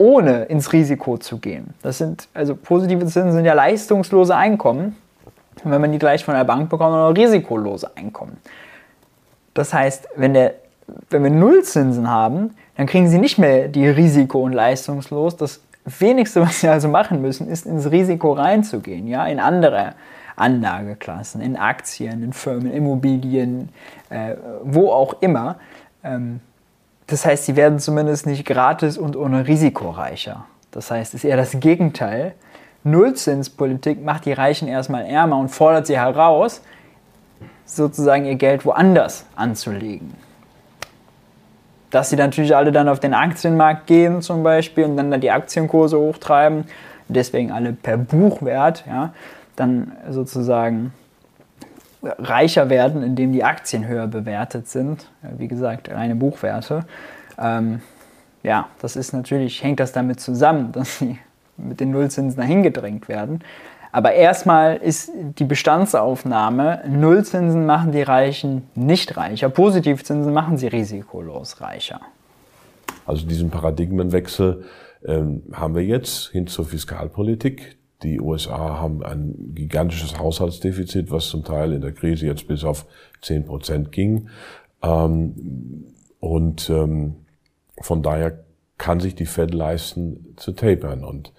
[0.00, 1.74] ohne ins Risiko zu gehen.
[1.82, 4.96] Das sind, also positive Zinsen sind ja leistungslose Einkommen.
[5.62, 8.38] Und wenn man die gleich von der Bank bekommt, dann risikolose Einkommen.
[9.52, 10.54] Das heißt, wenn, der,
[11.10, 15.36] wenn wir Nullzinsen haben, dann kriegen sie nicht mehr die Risiko- und leistungslos.
[15.36, 19.92] Das wenigste, was sie also machen müssen, ist ins Risiko reinzugehen, ja, in andere
[20.34, 23.68] Anlageklassen, in Aktien, in Firmen, Immobilien,
[24.08, 25.56] äh, wo auch immer.
[26.02, 26.40] Ähm,
[27.10, 30.44] das heißt, sie werden zumindest nicht gratis und ohne Risiko reicher.
[30.70, 32.34] Das heißt, es ist eher das Gegenteil.
[32.84, 36.62] Nullzinspolitik macht die Reichen erstmal ärmer und fordert sie heraus,
[37.64, 40.14] sozusagen ihr Geld woanders anzulegen.
[41.90, 45.32] Dass sie natürlich alle dann auf den Aktienmarkt gehen zum Beispiel und dann, dann die
[45.32, 46.64] Aktienkurse hochtreiben,
[47.08, 49.12] deswegen alle per Buchwert, ja,
[49.56, 50.92] dann sozusagen
[52.02, 55.10] reicher werden, indem die Aktien höher bewertet sind.
[55.36, 56.86] Wie gesagt, reine Buchwerte.
[57.38, 57.80] Ähm,
[58.42, 61.18] ja, das ist natürlich, hängt das damit zusammen, dass sie
[61.56, 63.40] mit den Nullzinsen dahin gedrängt werden.
[63.92, 71.60] Aber erstmal ist die Bestandsaufnahme, Nullzinsen machen die Reichen nicht reicher, Positivzinsen machen sie risikolos
[71.60, 72.00] reicher.
[73.04, 74.64] Also diesen Paradigmenwechsel
[75.04, 77.79] ähm, haben wir jetzt hin zur Fiskalpolitik.
[78.02, 82.86] Die USA haben ein gigantisches Haushaltsdefizit, was zum Teil in der Krise jetzt bis auf
[83.22, 84.28] 10 Prozent ging.
[84.82, 85.84] Ähm,
[86.18, 87.16] und ähm,
[87.80, 88.44] von daher
[88.78, 91.04] kann sich die Fed leisten zu tapern.
[91.04, 91.32] Und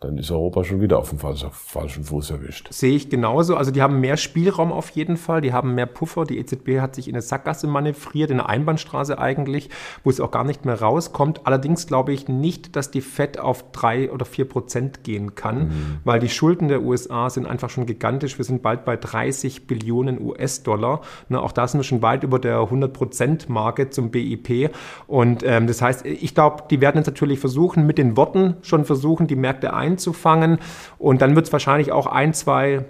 [0.00, 2.68] dann ist Europa schon wieder auf dem falschen Fuß erwischt.
[2.70, 3.56] Sehe ich genauso.
[3.56, 6.24] Also die haben mehr Spielraum auf jeden Fall, die haben mehr Puffer.
[6.24, 9.70] Die EZB hat sich in eine Sackgasse manövriert, in eine Einbahnstraße eigentlich,
[10.04, 11.46] wo es auch gar nicht mehr rauskommt.
[11.46, 15.98] Allerdings glaube ich nicht, dass die Fed auf drei oder vier Prozent gehen kann, mhm.
[16.04, 18.36] weil die Schulden der USA sind einfach schon gigantisch.
[18.36, 21.00] Wir sind bald bei 30 Billionen US-Dollar.
[21.30, 24.72] Ne, auch da sind wir schon weit über der 100 Prozent Marke zum BIP.
[25.06, 28.84] Und ähm, das heißt, ich glaube, die werden jetzt natürlich versuchen, mit den Worten schon
[28.84, 30.58] versuchen, die Märkte einzubauen einzufangen.
[30.98, 32.84] Und dann wird es wahrscheinlich auch ein, zwei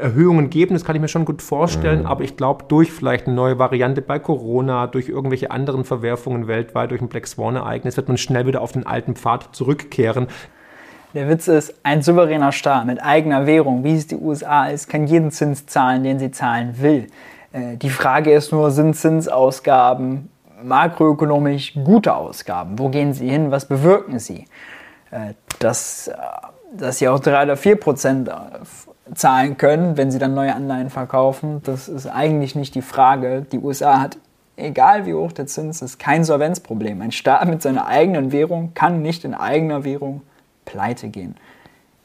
[0.00, 2.06] Erhöhungen geben, das kann ich mir schon gut vorstellen, mhm.
[2.06, 6.90] aber ich glaube, durch vielleicht eine neue Variante bei Corona, durch irgendwelche anderen Verwerfungen weltweit,
[6.90, 10.26] durch ein Black Swan-Ereignis, wird man schnell wieder auf den alten Pfad zurückkehren.
[11.14, 15.06] Der Witz ist, ein souveräner Staat mit eigener Währung, wie es die USA ist, kann
[15.06, 17.06] jeden Zins zahlen, den sie zahlen will.
[17.52, 20.28] Äh, die Frage ist nur, sind Zinsausgaben
[20.62, 22.78] makroökonomisch gute Ausgaben?
[22.78, 23.50] Wo gehen sie hin?
[23.50, 24.44] Was bewirken sie?
[25.10, 26.16] Äh, dass, äh,
[26.72, 28.30] dass sie auch 3 oder 4 Prozent
[29.14, 31.62] zahlen können, wenn sie dann neue Anleihen verkaufen.
[31.64, 33.46] Das ist eigentlich nicht die Frage.
[33.50, 34.18] Die USA hat,
[34.56, 37.00] egal wie hoch der Zins ist, kein Solvenzproblem.
[37.00, 40.22] Ein Staat mit seiner eigenen Währung kann nicht in eigener Währung
[40.64, 41.36] pleite gehen.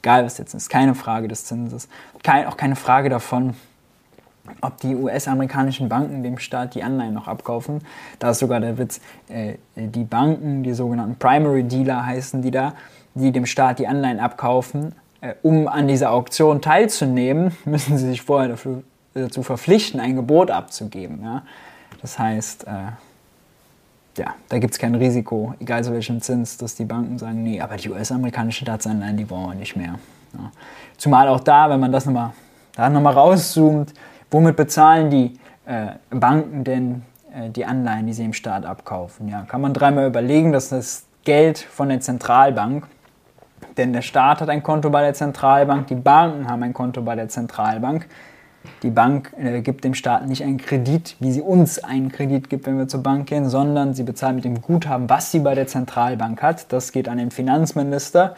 [0.02, 1.88] Egal was jetzt ist, keine Frage des Zinses.
[2.24, 3.56] Kein, auch keine Frage davon,
[4.62, 7.82] ob die US-amerikanischen Banken dem Staat die Anleihen noch abkaufen.
[8.20, 12.74] Da ist sogar der Witz, äh, die Banken, die sogenannten Primary Dealer heißen die da,
[13.15, 18.21] die dem Staat die Anleihen abkaufen, äh, um an dieser Auktion teilzunehmen, müssen sie sich
[18.21, 21.23] vorher dafür, dazu verpflichten, ein Gebot abzugeben.
[21.23, 21.43] Ja?
[22.02, 22.71] Das heißt, äh,
[24.17, 27.60] ja, da gibt es kein Risiko, egal zu welchem Zins, dass die Banken sagen, nee,
[27.62, 29.99] aber die US-amerikanischen Staatsanleihen, die wollen wir nicht mehr.
[30.34, 30.52] Ja.
[30.97, 32.32] Zumal auch da, wenn man das nochmal
[32.76, 33.93] da noch rauszoomt,
[34.32, 39.30] womit bezahlen die äh, Banken denn äh, die Anleihen, die sie im Staat abkaufen?
[39.30, 42.88] Ja, kann man dreimal überlegen, dass das Geld von der Zentralbank,
[43.78, 47.15] denn der Staat hat ein Konto bei der Zentralbank, die Banken haben ein Konto bei
[47.15, 48.08] der Zentralbank.
[48.82, 52.65] Die Bank äh, gibt dem Staat nicht einen Kredit, wie sie uns einen Kredit gibt,
[52.65, 55.67] wenn wir zur Bank gehen, sondern sie bezahlt mit dem Guthaben, was sie bei der
[55.67, 56.71] Zentralbank hat.
[56.71, 58.36] Das geht an den Finanzminister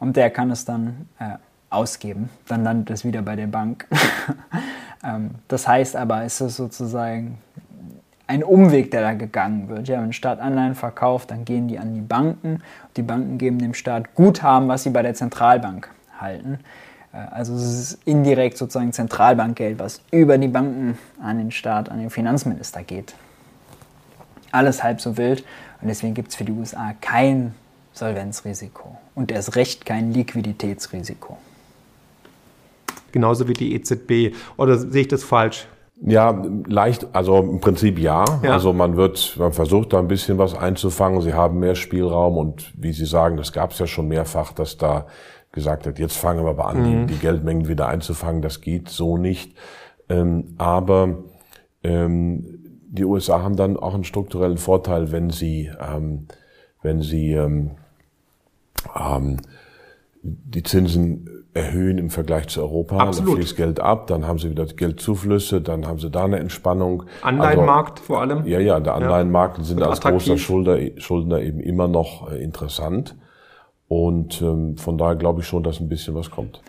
[0.00, 1.36] und der kann es dann äh,
[1.70, 2.30] ausgeben.
[2.48, 3.86] Dann landet es wieder bei der Bank.
[5.04, 7.38] ähm, das heißt aber, es ist sozusagen
[8.28, 9.88] ein Umweg, der da gegangen wird.
[9.88, 12.62] Ja, wenn Staat Anleihen verkauft, dann gehen die an die Banken.
[12.96, 16.58] Die Banken geben dem Staat Guthaben, was sie bei der Zentralbank halten.
[17.12, 22.00] Äh, also es ist indirekt sozusagen Zentralbankgeld, was über die Banken an den Staat, an
[22.00, 23.14] den Finanzminister geht.
[24.52, 25.42] Alles halb so wild
[25.80, 27.54] und deswegen gibt es für die USA kein
[27.92, 31.38] Solvenzrisiko und erst recht kein Liquiditätsrisiko.
[33.10, 34.36] Genauso wie die EZB.
[34.58, 35.66] Oder sehe ich das falsch?
[36.00, 38.24] Ja, leicht, also im Prinzip ja.
[38.42, 38.52] ja.
[38.52, 41.20] Also man wird, man versucht da ein bisschen was einzufangen.
[41.22, 44.76] Sie haben mehr Spielraum und wie Sie sagen, das gab es ja schon mehrfach, dass
[44.76, 45.06] da
[45.50, 47.06] gesagt hat, jetzt fangen wir aber an, mhm.
[47.06, 48.42] die, die, Geldmengen wieder einzufangen.
[48.42, 49.56] Das geht so nicht.
[50.08, 51.18] Ähm, aber
[51.82, 52.58] ähm,
[52.90, 56.28] die USA haben dann auch einen strukturellen Vorteil, wenn sie, ähm,
[56.80, 57.72] wenn sie ähm,
[58.96, 59.38] ähm,
[60.22, 62.98] die Zinsen erhöhen im Vergleich zu Europa.
[62.98, 63.30] Absolut.
[63.30, 67.04] Dann fließt Geld ab, dann haben sie wieder Geldzuflüsse, dann haben sie da eine Entspannung.
[67.22, 68.46] Anleihenmarkt also, vor allem?
[68.46, 69.64] Ja, ja, der Anleihenmarkt ja.
[69.64, 73.16] sind als großer Schulder, Schuldner eben immer noch äh, interessant.
[73.88, 76.60] Und ähm, von daher glaube ich schon, dass ein bisschen was kommt.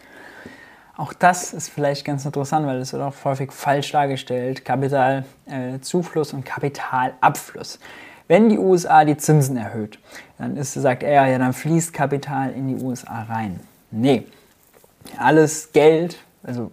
[0.95, 4.65] Auch das ist vielleicht ganz interessant, weil es wird auch häufig falsch dargestellt.
[4.65, 7.79] Kapitalzufluss äh, und Kapitalabfluss.
[8.29, 9.97] Wenn die USA die Zinsen erhöht,
[10.37, 13.59] dann ist, sagt er, ja, dann fließt Kapital in die USA rein.
[13.89, 14.23] Nee,
[15.17, 16.69] alles Geld, also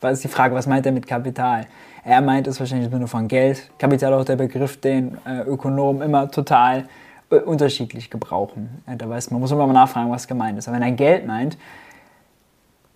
[0.00, 1.66] was ist die Frage, was meint er mit Kapital?
[2.04, 3.70] Er meint es wahrscheinlich Sinne von Geld.
[3.78, 6.88] Kapital auch der Begriff, den äh, Ökonomen immer total
[7.30, 8.82] äh, unterschiedlich gebrauchen.
[8.88, 10.66] Ja, da weiß man, muss immer mal nachfragen, was gemeint ist.
[10.66, 11.56] Aber wenn er Geld meint,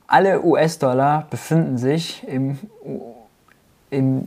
[0.09, 2.59] alle US-Dollar befinden sich im,
[3.91, 4.27] im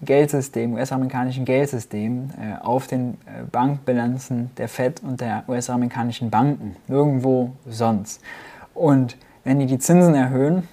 [0.00, 7.52] Geldsystem, US-amerikanischen Geldsystem, äh, auf den äh, Bankbilanzen der Fed und der US-amerikanischen Banken, nirgendwo
[7.66, 8.20] sonst.
[8.74, 10.68] Und wenn die die Zinsen erhöhen,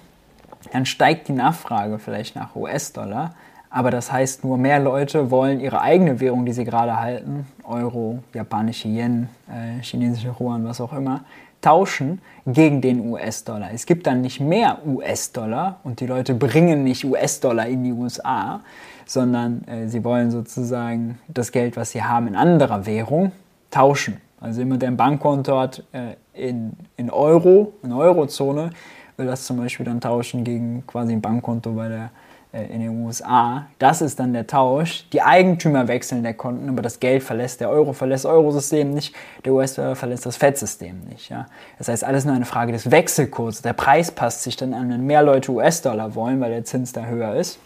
[0.72, 3.34] dann steigt die Nachfrage vielleicht nach US-Dollar,
[3.70, 8.18] aber das heißt nur, mehr Leute wollen ihre eigene Währung, die sie gerade halten, Euro,
[8.34, 11.24] japanische Yen, äh, chinesische Yuan, was auch immer,
[11.62, 13.70] tauschen gegen den US-Dollar.
[13.72, 18.60] Es gibt dann nicht mehr US-Dollar und die Leute bringen nicht US-Dollar in die USA,
[19.06, 23.32] sondern äh, sie wollen sozusagen das Geld, was sie haben, in anderer Währung
[23.70, 24.20] tauschen.
[24.40, 28.70] Also jemand, der ein Bankkonto hat äh, in, in Euro, in Eurozone,
[29.16, 32.10] will das zum Beispiel dann tauschen gegen quasi ein Bankkonto bei der
[32.52, 33.66] in den USA.
[33.78, 35.06] Das ist dann der Tausch.
[35.12, 39.14] Die Eigentümer wechseln der Konten, aber das Geld verlässt der Euro, verlässt das Eurosystem nicht,
[39.44, 41.30] der US-Dollar verlässt das FED-System nicht.
[41.30, 41.46] Ja?
[41.78, 43.62] Das heißt, alles nur eine Frage des Wechselkurses.
[43.62, 47.06] Der Preis passt sich dann an, wenn mehr Leute US-Dollar wollen, weil der Zins da
[47.06, 47.58] höher ist.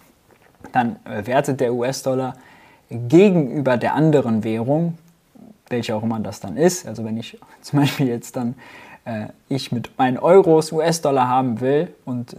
[0.73, 2.35] Dann äh, wertet der US-Dollar
[2.89, 4.99] gegenüber der anderen Währung,
[5.69, 6.87] welche auch immer das dann ist.
[6.87, 8.55] Also wenn ich zum Beispiel jetzt dann
[9.05, 12.37] äh, ich mit meinen Euros US-Dollar haben will und äh,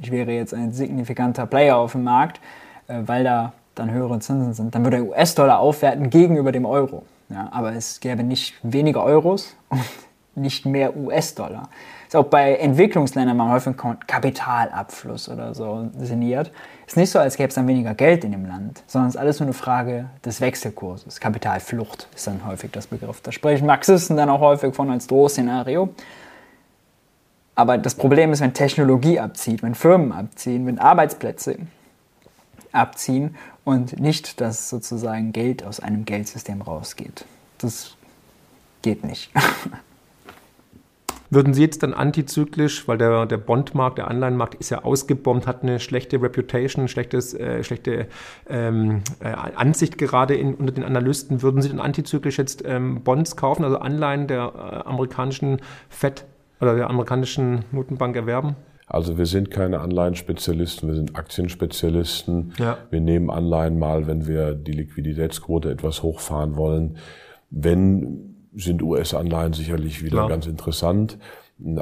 [0.00, 2.40] ich wäre jetzt ein signifikanter Player auf dem Markt,
[2.86, 7.04] äh, weil da dann höhere Zinsen sind, dann würde der US-Dollar aufwerten gegenüber dem Euro.
[7.28, 9.82] Ja, aber es gäbe nicht weniger Euros und
[10.34, 11.68] nicht mehr US-Dollar.
[12.06, 16.50] Ist auch bei Entwicklungsländern mal häufig Kapitalabfluss oder so sinniert.
[16.86, 19.20] Ist nicht so, als gäbe es dann weniger Geld in dem Land, sondern es ist
[19.20, 21.20] alles nur eine Frage des Wechselkurses.
[21.20, 23.20] Kapitalflucht ist dann häufig das Begriff.
[23.20, 25.90] Da sprechen Marxisten dann auch häufig von als Drohszenario.
[27.58, 31.58] Aber das Problem ist, wenn Technologie abzieht, wenn Firmen abziehen, wenn Arbeitsplätze
[32.70, 37.24] abziehen und nicht, dass sozusagen Geld aus einem Geldsystem rausgeht.
[37.58, 37.96] Das
[38.82, 39.32] geht nicht.
[41.30, 45.64] Würden Sie jetzt dann antizyklisch, weil der, der Bondmarkt, der Anleihenmarkt ist ja ausgebombt, hat
[45.64, 48.06] eine schlechte Reputation, schlechtes, äh, schlechte
[48.48, 53.34] ähm, äh, Ansicht gerade in, unter den Analysten, würden Sie dann antizyklisch jetzt ähm, Bonds
[53.34, 56.24] kaufen, also Anleihen der äh, amerikanischen Fed
[56.60, 58.56] oder der amerikanischen Notenbank erwerben?
[58.86, 62.54] Also wir sind keine Anleihenspezialisten, wir sind Aktienspezialisten.
[62.58, 62.78] Ja.
[62.90, 66.96] Wir nehmen Anleihen mal, wenn wir die Liquiditätsquote etwas hochfahren wollen.
[67.50, 70.28] Wenn sind US-Anleihen sicherlich wieder Klar.
[70.28, 71.18] ganz interessant.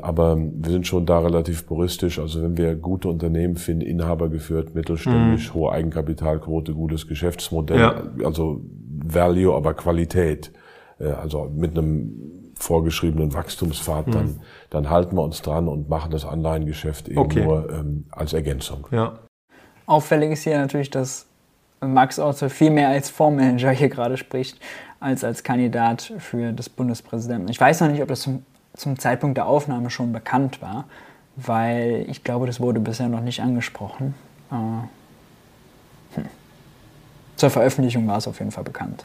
[0.01, 2.19] Aber wir sind schon da relativ puristisch.
[2.19, 5.55] Also wenn wir gute Unternehmen finden, Inhaber geführt, mittelständisch, mhm.
[5.55, 8.03] hohe Eigenkapitalquote, gutes Geschäftsmodell, ja.
[8.25, 8.63] also
[9.05, 10.51] Value, aber Qualität.
[10.99, 14.13] Äh, also mit einem vorgeschriebenen Wachstumspfad, mhm.
[14.13, 14.41] dann,
[14.71, 17.45] dann halten wir uns dran und machen das Anleihengeschäft eben okay.
[17.45, 18.87] nur ähm, als Ergänzung.
[18.91, 19.19] Ja.
[19.87, 21.27] Auffällig ist hier natürlich, dass
[21.81, 24.59] Max Otto viel mehr als Fondsmanager hier gerade spricht,
[24.99, 27.49] als als Kandidat für das Bundespräsidenten.
[27.49, 30.87] Ich weiß noch nicht, ob das zum, zum Zeitpunkt der Aufnahme schon bekannt war,
[31.37, 34.15] weil ich glaube, das wurde bisher noch nicht angesprochen.
[34.51, 34.55] Äh,
[36.17, 36.25] hm.
[37.37, 39.05] Zur Veröffentlichung war es auf jeden Fall bekannt.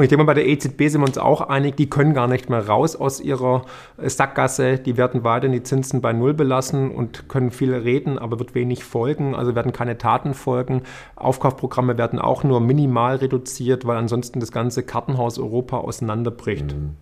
[0.00, 2.26] Und ich denke mal, bei der EZB sind wir uns auch einig, die können gar
[2.26, 3.66] nicht mehr raus aus ihrer
[3.98, 4.78] Sackgasse.
[4.78, 8.82] Die werden weiterhin die Zinsen bei Null belassen und können viel reden, aber wird wenig
[8.82, 9.34] folgen.
[9.34, 10.84] Also werden keine Taten folgen.
[11.16, 16.74] Aufkaufprogramme werden auch nur minimal reduziert, weil ansonsten das ganze Kartenhaus Europa auseinanderbricht.
[16.74, 16.96] Mhm.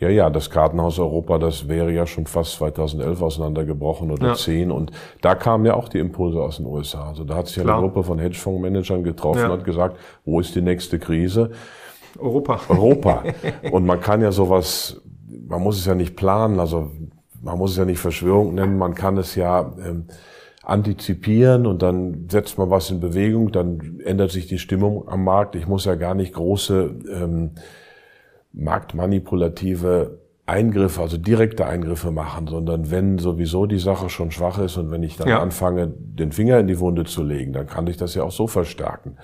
[0.00, 4.34] Ja, ja, das Kartenhaus Europa, das wäre ja schon fast 2011 auseinandergebrochen oder ja.
[4.34, 7.10] 10 und da kamen ja auch die Impulse aus den USA.
[7.10, 9.46] Also da hat sich ja eine Gruppe von Hedgefondsmanagern getroffen ja.
[9.46, 11.52] und hat gesagt, wo ist die nächste Krise?
[12.18, 12.60] Europa.
[12.68, 13.24] Europa.
[13.70, 15.00] Und man kann ja sowas,
[15.46, 16.90] man muss es ja nicht planen, also
[17.42, 20.06] man muss es ja nicht Verschwörung nennen, man kann es ja ähm,
[20.62, 25.56] antizipieren und dann setzt man was in Bewegung, dann ändert sich die Stimmung am Markt.
[25.56, 27.50] Ich muss ja gar nicht große ähm,
[28.52, 34.90] marktmanipulative Eingriffe, also direkte Eingriffe machen, sondern wenn sowieso die Sache schon schwach ist und
[34.90, 35.40] wenn ich dann ja.
[35.40, 38.46] anfange, den Finger in die Wunde zu legen, dann kann ich das ja auch so
[38.46, 39.16] verstärken.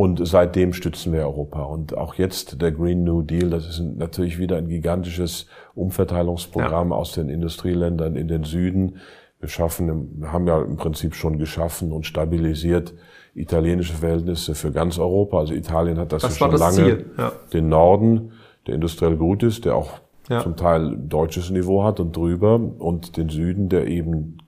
[0.00, 1.62] Und seitdem stützen wir Europa.
[1.62, 6.96] Und auch jetzt der Green New Deal, das ist natürlich wieder ein gigantisches Umverteilungsprogramm ja.
[6.96, 8.96] aus den Industrieländern in den Süden.
[9.40, 12.94] Wir schaffen, wir haben ja im Prinzip schon geschaffen und stabilisiert
[13.34, 15.38] italienische Verhältnisse für ganz Europa.
[15.38, 17.04] Also Italien hat das, das ja schon das lange.
[17.18, 17.32] Ja.
[17.52, 18.32] Den Norden,
[18.66, 20.40] der industriell gut ist, der auch ja.
[20.40, 24.38] zum Teil deutsches Niveau hat und drüber und den Süden, der eben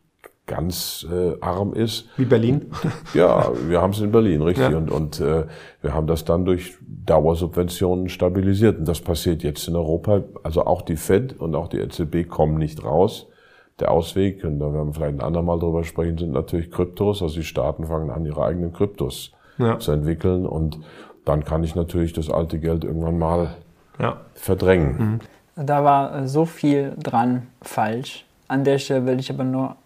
[0.52, 2.08] ganz äh, arm ist.
[2.18, 2.70] Wie Berlin?
[3.14, 4.70] Ja, wir haben es in Berlin, richtig.
[4.70, 4.76] Ja.
[4.76, 5.44] Und, und äh,
[5.80, 8.78] wir haben das dann durch Dauersubventionen stabilisiert.
[8.78, 10.22] Und das passiert jetzt in Europa.
[10.42, 13.28] Also auch die Fed und auch die EZB kommen nicht raus.
[13.80, 17.22] Der Ausweg, und da werden wir vielleicht ein andermal drüber sprechen, sind natürlich Kryptos.
[17.22, 19.78] Also die Staaten fangen an, ihre eigenen Kryptos ja.
[19.78, 20.44] zu entwickeln.
[20.44, 20.80] Und
[21.24, 23.56] dann kann ich natürlich das alte Geld irgendwann mal
[23.98, 24.20] ja.
[24.34, 25.20] verdrängen.
[25.56, 25.64] Mhm.
[25.66, 28.26] Da war so viel dran falsch.
[28.48, 29.76] An der Stelle will ich aber nur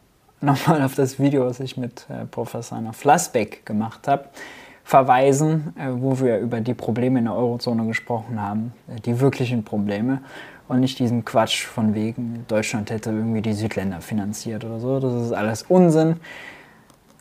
[0.47, 4.25] nochmal auf das Video, was ich mit äh, Professor Flassbeck gemacht habe,
[4.85, 9.65] verweisen, äh, wo wir über die Probleme in der Eurozone gesprochen haben, äh, die wirklichen
[9.65, 10.23] Probleme
[10.69, 14.99] und nicht diesen Quatsch von wegen, Deutschland hätte irgendwie die Südländer finanziert oder so.
[15.01, 16.17] Das ist alles Unsinn.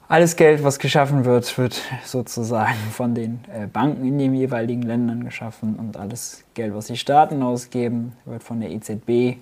[0.08, 5.26] Alles Geld, was geschaffen wird, wird sozusagen von den äh, Banken in den jeweiligen Ländern
[5.26, 9.38] geschaffen und alles Geld, was die Staaten ausgeben, wird von der EZB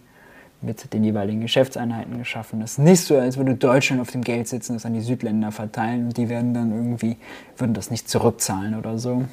[0.63, 2.61] mit den jeweiligen Geschäftseinheiten geschaffen.
[2.61, 5.51] Es ist nicht so, als würde Deutschland auf dem Geld sitzen, das an die Südländer
[5.51, 7.17] verteilen und die werden dann irgendwie,
[7.57, 9.23] würden das nicht zurückzahlen oder so.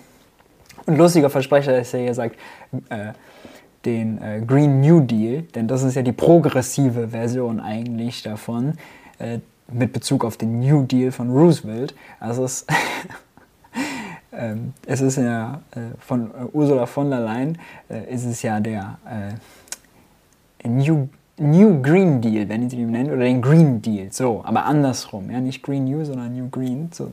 [0.87, 2.37] Und lustiger Versprecher ist ja, ihr sagt,
[2.89, 3.13] äh,
[3.85, 8.75] den äh, Green New Deal, denn das ist ja die progressive Version eigentlich davon,
[9.19, 9.39] äh,
[9.73, 11.95] mit Bezug auf den New Deal von Roosevelt.
[12.19, 12.67] Also es,
[14.33, 18.61] ähm, es ist ja äh, von äh, Ursula von der Leyen, äh, ist es ja
[18.61, 18.99] der
[20.65, 21.09] New
[21.41, 25.41] New Green Deal, wenn ich ihn nennen, oder den Green Deal, so, aber andersrum, ja,
[25.41, 27.13] nicht Green New, sondern New Green, so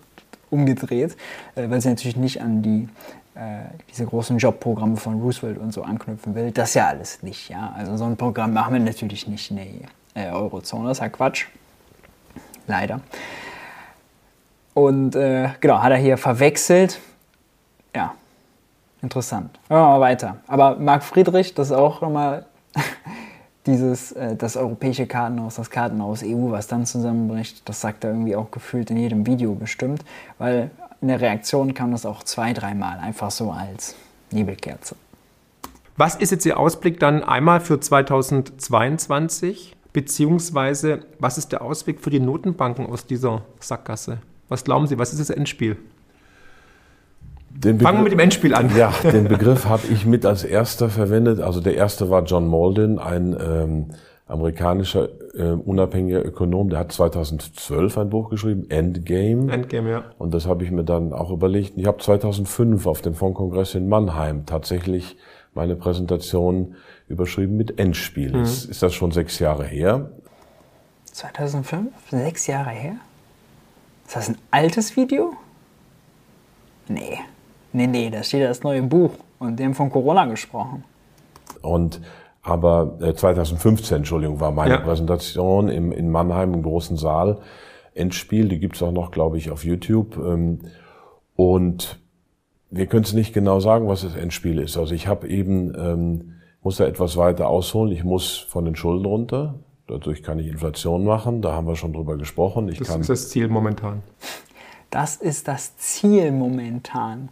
[0.50, 1.16] umgedreht,
[1.56, 2.90] äh, weil sie natürlich nicht an die
[3.36, 6.52] äh, diese großen Jobprogramme von Roosevelt und so anknüpfen will.
[6.52, 7.74] Das ja alles nicht, ja.
[7.78, 9.58] Also so ein Programm machen wir natürlich nicht in
[10.16, 11.46] der äh, Eurozone, das ist ja Quatsch.
[12.66, 13.00] Leider.
[14.74, 17.00] Und äh, genau, hat er hier verwechselt.
[17.96, 18.14] Ja,
[19.02, 19.58] interessant.
[19.70, 20.38] Hören wir mal weiter.
[20.48, 22.46] Aber Marc Friedrich, das ist auch nochmal
[23.68, 28.36] dieses, äh, das europäische Kartenhaus, das Kartenhaus EU, was dann zusammenbricht, das sagt er irgendwie
[28.36, 30.04] auch gefühlt in jedem Video bestimmt,
[30.38, 33.96] weil in der Reaktion kam das auch zwei, dreimal einfach so als
[34.32, 34.96] Nebelkerze.
[35.96, 39.76] Was ist jetzt Ihr Ausblick dann einmal für 2022?
[39.94, 44.20] Beziehungsweise, was ist der Ausweg für die Notenbanken aus dieser Sackgasse?
[44.48, 45.78] Was glauben Sie, was ist das Endspiel?
[47.62, 48.76] Fangen wir mit dem Endspiel an.
[48.76, 51.40] Ja, den Begriff habe ich mit als erster verwendet.
[51.40, 53.86] Also der erste war John Malden, ein, ähm,
[54.28, 59.52] amerikanischer äh, unabhängiger Ökonom, der hat 2012 ein Buch geschrieben, Endgame.
[59.52, 60.04] Endgame, ja.
[60.18, 61.78] Und das habe ich mir dann auch überlegt.
[61.78, 65.18] Ich habe 2005 auf dem Fondkongress in Mannheim tatsächlich
[65.54, 66.76] meine Präsentation
[67.08, 68.34] überschrieben mit Endspiel.
[68.34, 68.44] Mhm.
[68.44, 70.12] Ist, ist das schon sechs Jahre her?
[71.14, 71.90] 2005?
[72.12, 72.96] Sechs Jahre her?
[74.06, 75.34] Ist das ein altes Video?
[76.90, 77.18] Nee.
[77.78, 80.84] Nee, nee, da steht das neue Buch und dem von Corona gesprochen.
[81.62, 82.02] Und
[82.42, 84.80] aber äh, 2015, Entschuldigung, war meine ja.
[84.80, 87.38] Präsentation im, in Mannheim im großen Saal.
[87.94, 90.18] Endspiel, die gibt's auch noch, glaube ich, auf YouTube.
[90.18, 90.62] Ähm,
[91.36, 92.00] und
[92.72, 94.76] wir können es nicht genau sagen, was das Endspiel ist.
[94.76, 97.92] Also ich habe eben, ähm, muss da etwas weiter ausholen.
[97.92, 99.54] Ich muss von den Schulden runter.
[99.86, 101.44] Dadurch kann ich Inflation machen.
[101.44, 102.70] Da haben wir schon drüber gesprochen.
[102.70, 104.02] Ich das kann ist das Ziel momentan.
[104.90, 107.30] Das ist das Ziel momentan.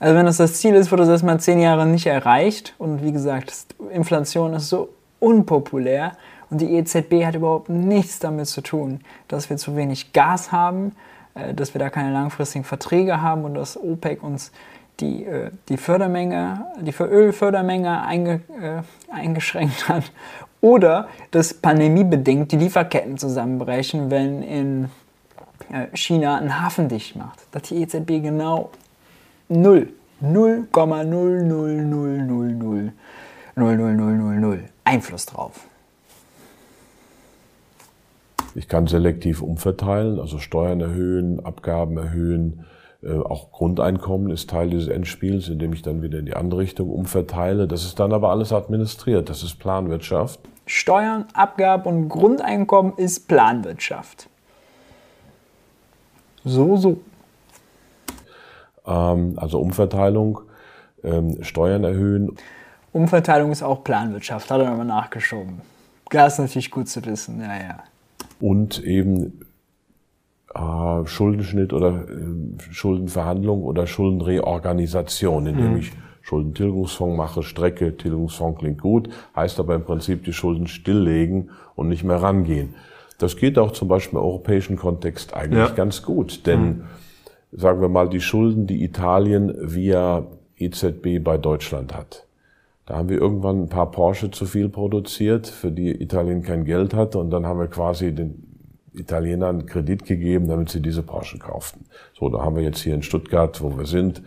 [0.00, 2.74] Also wenn das das Ziel ist, wird das erstmal zehn Jahre nicht erreicht.
[2.78, 4.88] Und wie gesagt, Inflation ist so
[5.20, 6.12] unpopulär
[6.48, 10.92] und die EZB hat überhaupt nichts damit zu tun, dass wir zu wenig Gas haben,
[11.34, 14.52] äh, dass wir da keine langfristigen Verträge haben und dass OPEC uns
[15.00, 18.82] die, äh, die Fördermenge, die Ölfördermenge einge, äh,
[19.12, 20.10] eingeschränkt hat.
[20.62, 24.90] Oder dass pandemiebedingt die Lieferketten zusammenbrechen, wenn in
[25.94, 27.38] China einen Hafen dicht macht.
[27.52, 28.70] Dass die EZB genau
[29.50, 29.88] null.
[30.22, 32.92] 0,0000000
[34.84, 35.66] Einfluss drauf.
[38.54, 42.64] Ich kann selektiv umverteilen, also Steuern erhöhen, Abgaben erhöhen,
[43.02, 46.90] äh, auch Grundeinkommen ist Teil dieses Endspiels, indem ich dann wieder in die andere Richtung
[46.90, 47.66] umverteile.
[47.66, 50.40] Das ist dann aber alles administriert, das ist Planwirtschaft.
[50.66, 54.28] Steuern, Abgaben und Grundeinkommen ist Planwirtschaft.
[56.44, 57.00] So, so.
[58.86, 60.40] Ähm, also Umverteilung,
[61.02, 62.36] ähm, Steuern erhöhen.
[62.92, 65.60] Umverteilung ist auch Planwirtschaft, hat er nochmal nachgeschoben.
[66.10, 67.78] Das ist natürlich gut zu wissen, ja, ja.
[68.40, 69.40] Und eben
[70.54, 75.78] äh, Schuldenschnitt oder äh, Schuldenverhandlung oder Schuldenreorganisation, indem mhm.
[75.78, 81.88] ich Schuldentilgungsfonds mache, Strecke, Tilgungsfonds klingt gut, heißt aber im Prinzip die Schulden stilllegen und
[81.88, 82.74] nicht mehr rangehen.
[83.18, 85.74] Das geht auch zum Beispiel im europäischen Kontext eigentlich ja.
[85.74, 86.84] ganz gut, denn mhm
[87.52, 90.26] sagen wir mal, die Schulden, die Italien via
[90.56, 92.26] EZB bei Deutschland hat.
[92.86, 96.92] Da haben wir irgendwann ein paar Porsche zu viel produziert, für die Italien kein Geld
[96.94, 98.50] hatte und dann haben wir quasi den
[98.92, 101.86] Italienern Kredit gegeben, damit sie diese Porsche kauften.
[102.18, 104.22] So, da haben wir jetzt hier in Stuttgart, wo wir sind,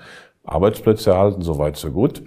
[0.45, 2.24] Arbeitsplätze erhalten, soweit so gut.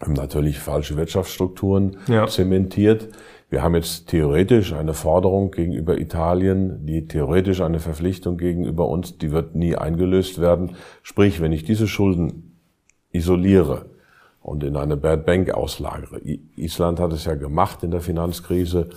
[0.00, 2.26] Haben natürlich falsche Wirtschaftsstrukturen ja.
[2.26, 3.08] zementiert.
[3.50, 9.32] Wir haben jetzt theoretisch eine Forderung gegenüber Italien, die theoretisch eine Verpflichtung gegenüber uns, die
[9.32, 10.76] wird nie eingelöst werden.
[11.02, 12.56] Sprich, wenn ich diese Schulden
[13.10, 13.86] isoliere
[14.40, 16.20] und in eine Bad Bank auslagere,
[16.54, 18.88] Island hat es ja gemacht in der Finanzkrise.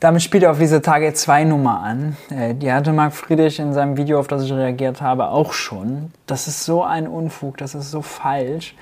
[0.00, 2.16] Damit spielt er auf diese Target 2 Nummer an.
[2.30, 6.10] Äh, die hatte Marc Friedrich in seinem Video, auf das ich reagiert habe, auch schon.
[6.26, 8.74] Das ist so ein Unfug, das ist so falsch.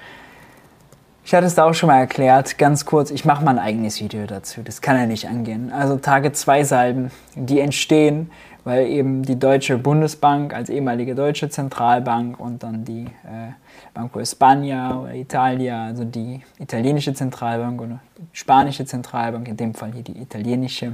[1.27, 3.99] Ich hatte es da auch schon mal erklärt, ganz kurz, ich mache mal ein eigenes
[3.99, 5.73] Video dazu, das kann ja nicht angehen.
[5.73, 8.31] Also Tage 2 Salben, die entstehen,
[8.65, 13.53] weil eben die Deutsche Bundesbank als ehemalige deutsche Zentralbank und dann die äh,
[13.95, 18.01] Banco España oder Italia, also die italienische Zentralbank oder
[18.33, 20.93] spanische Zentralbank, in dem Fall hier die italienische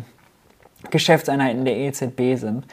[0.90, 2.66] Geschäftseinheiten der EZB sind.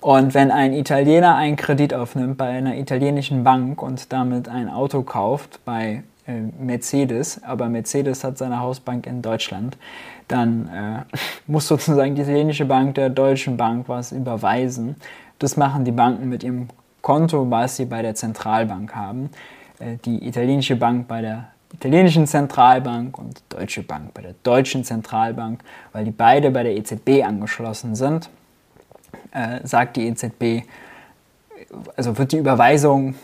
[0.00, 5.02] Und wenn ein Italiener einen Kredit aufnimmt bei einer italienischen Bank und damit ein Auto
[5.02, 9.76] kauft bei äh, Mercedes, aber Mercedes hat seine Hausbank in Deutschland,
[10.28, 11.16] dann äh,
[11.46, 14.96] muss sozusagen die italienische Bank der deutschen Bank was überweisen.
[15.38, 16.68] Das machen die Banken mit ihrem
[17.00, 19.30] Konto, was sie bei der Zentralbank haben.
[19.78, 24.84] Äh, die italienische Bank bei der italienischen Zentralbank und die Deutsche Bank bei der deutschen
[24.84, 25.62] Zentralbank,
[25.92, 28.30] weil die beide bei der EZB angeschlossen sind,
[29.32, 30.66] äh, sagt die EZB,
[31.96, 33.14] also wird die Überweisung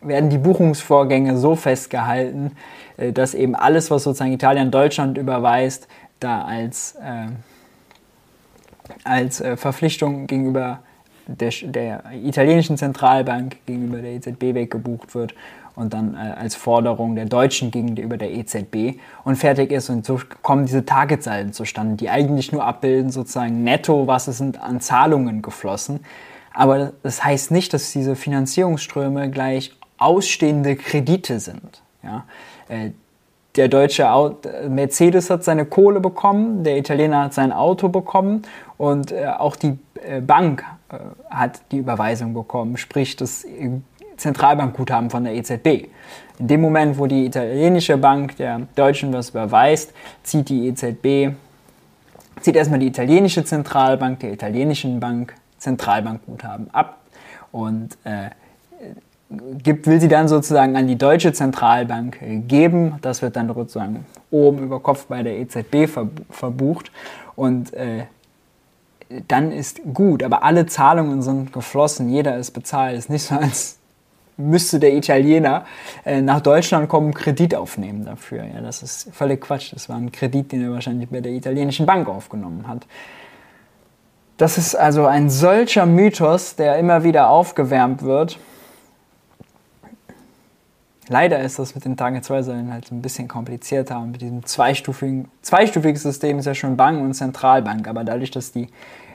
[0.00, 2.52] werden die Buchungsvorgänge so festgehalten,
[2.96, 5.88] äh, dass eben alles, was sozusagen Italien Deutschland überweist,
[6.20, 7.28] da als, äh,
[9.04, 10.80] als äh, Verpflichtung gegenüber
[11.26, 15.34] der, der, italienischen Zentralbank gegenüber der EZB weggebucht wird
[15.76, 19.90] und dann äh, als Forderung der Deutschen gegenüber der EZB und fertig ist.
[19.90, 24.60] Und so kommen diese Targetsalden zustande, die eigentlich nur abbilden sozusagen netto, was es sind
[24.60, 26.00] an Zahlungen geflossen.
[26.52, 31.82] Aber das heißt nicht, dass diese Finanzierungsströme gleich ausstehende Kredite sind.
[32.02, 32.24] Ja?
[32.68, 32.90] Äh,
[33.56, 34.06] der deutsche
[34.68, 38.42] Mercedes hat seine Kohle bekommen, der Italiener hat sein Auto bekommen
[38.76, 40.64] und äh, auch die äh, Bank
[41.28, 42.78] hat die Überweisung bekommen.
[42.78, 43.44] Sprich, das
[44.16, 45.88] Zentralbankguthaben von der EZB.
[46.38, 49.92] In dem Moment, wo die italienische Bank der Deutschen was überweist,
[50.22, 51.34] zieht die EZB,
[52.40, 56.98] zieht erstmal die italienische Zentralbank der italienischen Bank Zentralbankguthaben ab
[57.50, 58.30] und äh,
[59.30, 62.96] gibt, will sie dann sozusagen an die deutsche Zentralbank äh, geben.
[63.02, 65.88] Das wird dann sozusagen oben über Kopf bei der EZB
[66.30, 66.90] verbucht
[67.36, 68.04] und äh,
[69.26, 70.22] dann ist gut.
[70.22, 72.94] Aber alle Zahlungen sind geflossen, jeder ist bezahlt.
[72.94, 73.78] Es ist nicht so, als
[74.36, 75.64] müsste der Italiener
[76.04, 78.44] äh, nach Deutschland kommen, Kredit aufnehmen dafür.
[78.44, 79.72] Ja, das ist völlig Quatsch.
[79.72, 82.86] Das war ein Kredit, den er wahrscheinlich bei der italienischen Bank aufgenommen hat.
[84.36, 88.38] Das ist also ein solcher Mythos, der immer wieder aufgewärmt wird.
[91.08, 93.98] Leider ist das mit den Tage 2 Säulen halt ein bisschen komplizierter.
[93.98, 97.88] Und mit diesem zweistufigen, zweistufigen System ist ja schon Bank und Zentralbank.
[97.88, 98.68] Aber dadurch, dass die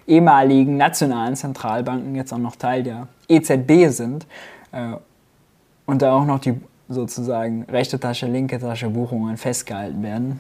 [0.08, 4.26] ehemaligen nationalen Zentralbanken jetzt auch noch Teil der EZB sind
[4.72, 4.94] äh,
[5.86, 10.39] und da auch noch die sozusagen rechte Tasche, linke Tasche Buchungen festgehalten werden,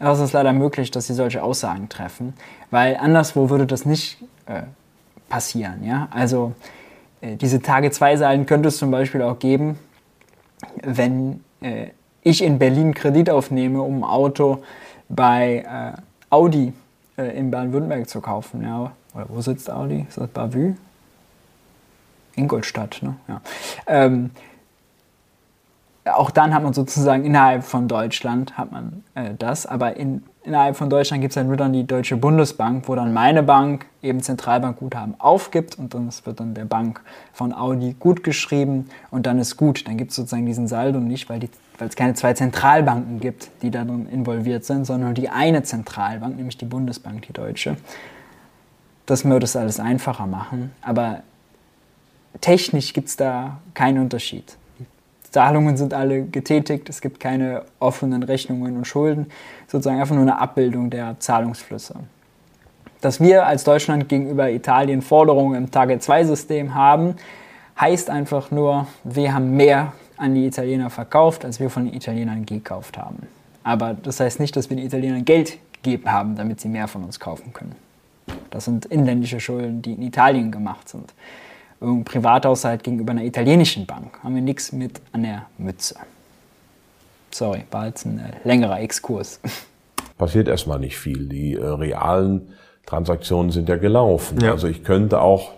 [0.00, 2.34] ist es leider möglich, dass sie solche Aussagen treffen,
[2.70, 4.62] weil anderswo würde das nicht äh,
[5.28, 5.84] passieren.
[5.84, 6.08] Ja?
[6.10, 6.52] Also
[7.22, 9.78] diese Tage-2-Seiten könnte es zum Beispiel auch geben,
[10.82, 11.88] wenn äh,
[12.22, 14.62] ich in Berlin Kredit aufnehme, um ein Auto
[15.08, 15.64] bei
[15.96, 16.00] äh,
[16.30, 16.72] Audi
[17.16, 18.62] äh, in Baden-Württemberg zu kaufen.
[18.62, 18.92] Ja?
[19.14, 20.06] Oder wo sitzt Audi?
[20.08, 20.74] Ist das Bavü?
[22.34, 23.16] Ingolstadt, ne?
[23.28, 23.40] Ja.
[23.86, 24.30] Ähm,
[26.04, 30.76] auch dann hat man sozusagen innerhalb von Deutschland hat man äh, das, aber in, innerhalb
[30.76, 34.22] von Deutschland gibt es dann nur dann die Deutsche Bundesbank, wo dann meine Bank eben
[34.22, 39.56] Zentralbankguthaben aufgibt und dann wird dann der Bank von Audi gut geschrieben und dann ist
[39.56, 39.86] gut.
[39.86, 41.40] Dann gibt es sozusagen diesen Saldo nicht, weil,
[41.78, 46.56] es keine zwei Zentralbanken gibt, die darin involviert sind, sondern nur die eine Zentralbank, nämlich
[46.56, 47.76] die Bundesbank, die deutsche.
[49.04, 51.22] Das würde es alles einfacher machen, aber
[52.40, 54.56] technisch gibt es da keinen Unterschied.
[55.36, 59.26] Zahlungen sind alle getätigt, es gibt keine offenen Rechnungen und Schulden,
[59.66, 61.94] sozusagen einfach nur eine Abbildung der Zahlungsflüsse.
[63.02, 67.16] Dass wir als Deutschland gegenüber Italien Forderungen im Target-2-System haben,
[67.78, 72.46] heißt einfach nur, wir haben mehr an die Italiener verkauft, als wir von den Italienern
[72.46, 73.26] gekauft haben.
[73.62, 77.04] Aber das heißt nicht, dass wir den Italienern Geld gegeben haben, damit sie mehr von
[77.04, 77.74] uns kaufen können.
[78.48, 81.12] Das sind inländische Schulden, die in Italien gemacht sind
[81.80, 84.18] Privathaushalt gegenüber einer italienischen Bank.
[84.22, 85.96] Haben wir nichts mit an der Mütze.
[87.30, 89.40] Sorry, war jetzt ein äh, längerer Exkurs.
[90.18, 91.28] Passiert erstmal nicht viel.
[91.28, 92.54] Die äh, realen
[92.86, 94.40] Transaktionen sind ja gelaufen.
[94.40, 94.52] Ja.
[94.52, 95.52] Also ich könnte auch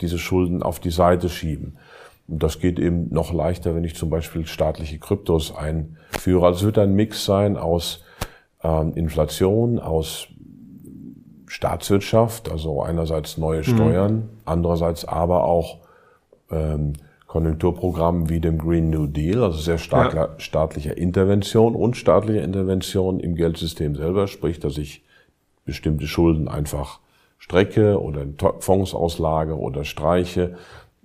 [0.00, 1.78] diese Schulden auf die Seite schieben.
[2.28, 6.46] Und das geht eben noch leichter, wenn ich zum Beispiel staatliche Kryptos einführe.
[6.46, 8.02] Also es wird ein Mix sein aus
[8.62, 10.28] ähm, Inflation, aus
[11.46, 13.64] Staatswirtschaft, also einerseits neue mhm.
[13.64, 14.28] Steuern, mhm.
[14.44, 15.78] andererseits aber auch
[16.50, 16.94] ähm,
[17.26, 20.28] Konjunkturprogrammen wie dem Green New Deal, also sehr stark ja.
[20.38, 25.04] staatlicher Intervention und staatliche Intervention im Geldsystem selber, sprich, dass ich
[25.64, 27.00] bestimmte Schulden einfach
[27.38, 30.54] strecke oder in Fonds auslage oder streiche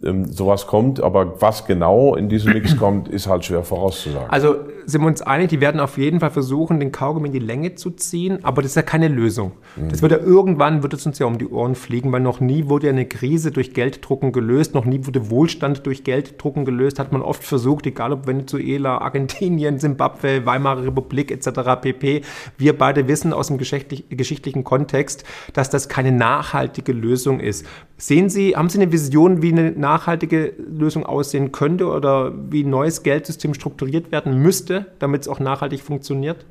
[0.04, 4.30] ähm, sowas kommt, aber was genau in diesem Mix kommt, ist halt schwer vorauszusagen.
[4.30, 7.40] Also sind wir uns einig, die werden auf jeden Fall versuchen, den Kaugummi in die
[7.40, 9.52] Länge zu ziehen, aber das ist ja keine Lösung.
[9.76, 9.90] Mhm.
[9.90, 12.70] Das wird ja irgendwann, wird es uns ja um die Ohren fliegen, weil noch nie
[12.70, 17.12] wurde ja eine Krise durch Gelddrucken gelöst, noch nie wurde Wohlstand durch Gelddrucken gelöst, hat
[17.12, 21.82] man oft versucht, egal ob Venezuela, Argentinien, Simbabwe, Weimarer Republik etc.
[21.82, 22.22] pp.
[22.58, 25.24] Wir beide wissen aus dem geschichtlichen Kontext,
[25.54, 27.66] dass das keine nachhaltige Lösung ist.
[28.02, 32.70] Sehen Sie, haben Sie eine Vision, wie eine nachhaltige Lösung aussehen könnte oder wie ein
[32.70, 36.46] neues Geldsystem strukturiert werden müsste, damit es auch nachhaltig funktioniert?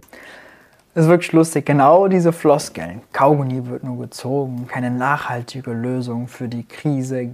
[0.92, 1.64] Das ist wirklich lustig.
[1.64, 3.00] Genau diese Floskeln.
[3.14, 7.30] Kaugummi wird nur gezogen, keine nachhaltige Lösung für die Krise.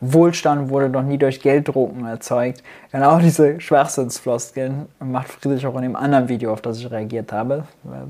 [0.00, 2.62] Wohlstand wurde noch nie durch Gelddrucken erzeugt.
[2.90, 7.64] Genau diese Schwachsinnsfloskeln macht Friedrich auch in dem anderen Video, auf das ich reagiert habe.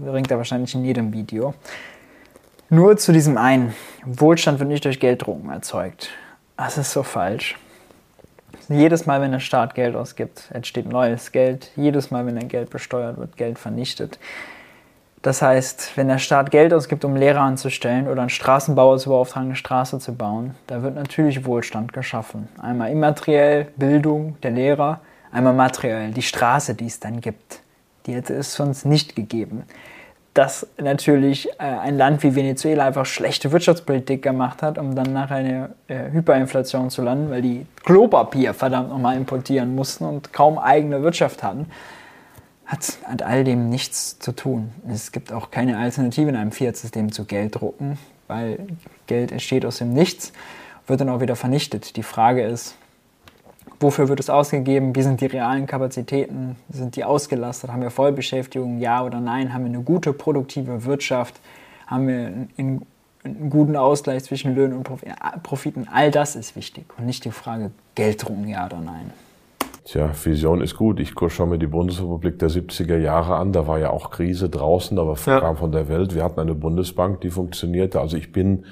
[0.04, 1.54] Bringt er wahrscheinlich in jedem Video.
[2.70, 3.74] Nur zu diesem einen.
[4.04, 6.10] Wohlstand wird nicht durch Gelddrucken erzeugt.
[6.58, 7.56] Das ist so falsch.
[8.68, 11.70] Jedes Mal, wenn der Staat Geld ausgibt, entsteht neues Geld.
[11.76, 14.18] Jedes Mal, wenn er Geld besteuert, wird Geld vernichtet.
[15.22, 19.48] Das heißt, wenn der Staat Geld ausgibt, um Lehrer anzustellen oder einen Straßenbauer zu beauftragen,
[19.48, 22.48] eine Straße zu bauen, da wird natürlich Wohlstand geschaffen.
[22.60, 25.00] Einmal immateriell, Bildung der Lehrer,
[25.32, 27.60] einmal materiell, die Straße, die es dann gibt.
[28.04, 29.64] Die hätte es sonst nicht gegeben
[30.38, 35.38] dass natürlich äh, ein Land wie Venezuela einfach schlechte Wirtschaftspolitik gemacht hat, um dann nachher
[35.38, 41.02] eine äh, Hyperinflation zu landen, weil die Klopapier verdammt nochmal importieren mussten und kaum eigene
[41.02, 41.66] Wirtschaft hatten,
[42.66, 44.70] hat an all dem nichts zu tun.
[44.88, 48.60] Es gibt auch keine Alternative in einem Fiat-System zu Gelddrucken, weil
[49.08, 50.32] Geld entsteht aus dem Nichts,
[50.86, 51.96] wird dann auch wieder vernichtet.
[51.96, 52.76] Die Frage ist,
[53.80, 54.94] Wofür wird es ausgegeben?
[54.96, 56.56] Wie sind die realen Kapazitäten?
[56.68, 57.70] Sind die ausgelastet?
[57.70, 58.78] Haben wir Vollbeschäftigung?
[58.78, 59.54] Ja oder nein?
[59.54, 61.38] Haben wir eine gute produktive Wirtschaft?
[61.86, 62.14] Haben wir
[62.58, 62.82] einen,
[63.24, 64.88] einen guten Ausgleich zwischen Löhnen und
[65.42, 65.86] Profiten?
[65.92, 69.12] All das ist wichtig und nicht die Frage Gelddrucken, ja oder nein.
[69.84, 71.00] Tja, Vision ist gut.
[71.00, 73.52] Ich schaue mir die Bundesrepublik der 70er Jahre an.
[73.52, 75.40] Da war ja auch Krise draußen, aber ja.
[75.40, 76.14] kam von der Welt.
[76.14, 77.98] Wir hatten eine Bundesbank, die funktionierte.
[77.98, 78.66] Also ich bin,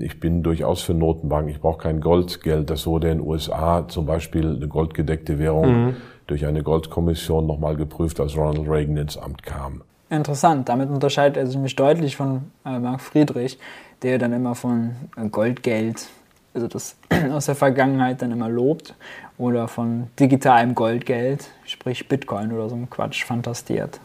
[0.00, 1.48] ich bin durchaus für Notenbank.
[1.48, 2.70] Ich brauche kein Goldgeld.
[2.70, 5.96] Das wurde in den USA zum Beispiel eine goldgedeckte Währung mhm.
[6.26, 9.82] durch eine Goldkommission nochmal geprüft, als Ronald Reagan ins Amt kam.
[10.08, 10.68] Interessant.
[10.68, 13.58] Damit unterscheidet er sich deutlich von äh, Marc Friedrich,
[14.02, 16.08] der dann immer von äh, Goldgeld
[16.54, 16.96] also das
[17.32, 18.94] aus der Vergangenheit dann immer lobt
[19.38, 24.00] oder von digitalem Goldgeld, sprich Bitcoin oder so ein Quatsch, fantastiert.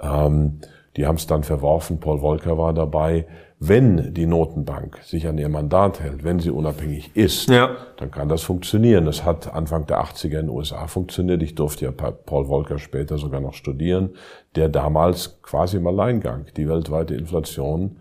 [0.00, 0.60] Ähm,
[0.96, 3.26] die haben es dann verworfen, Paul Volcker war dabei.
[3.62, 7.76] Wenn die Notenbank sich an ihr Mandat hält, wenn sie unabhängig ist, ja.
[7.98, 9.04] dann kann das funktionieren.
[9.04, 11.42] Das hat Anfang der 80er in den USA funktioniert.
[11.42, 14.14] Ich durfte ja Paul Volcker später sogar noch studieren,
[14.56, 17.98] der damals quasi im Alleingang die weltweite Inflation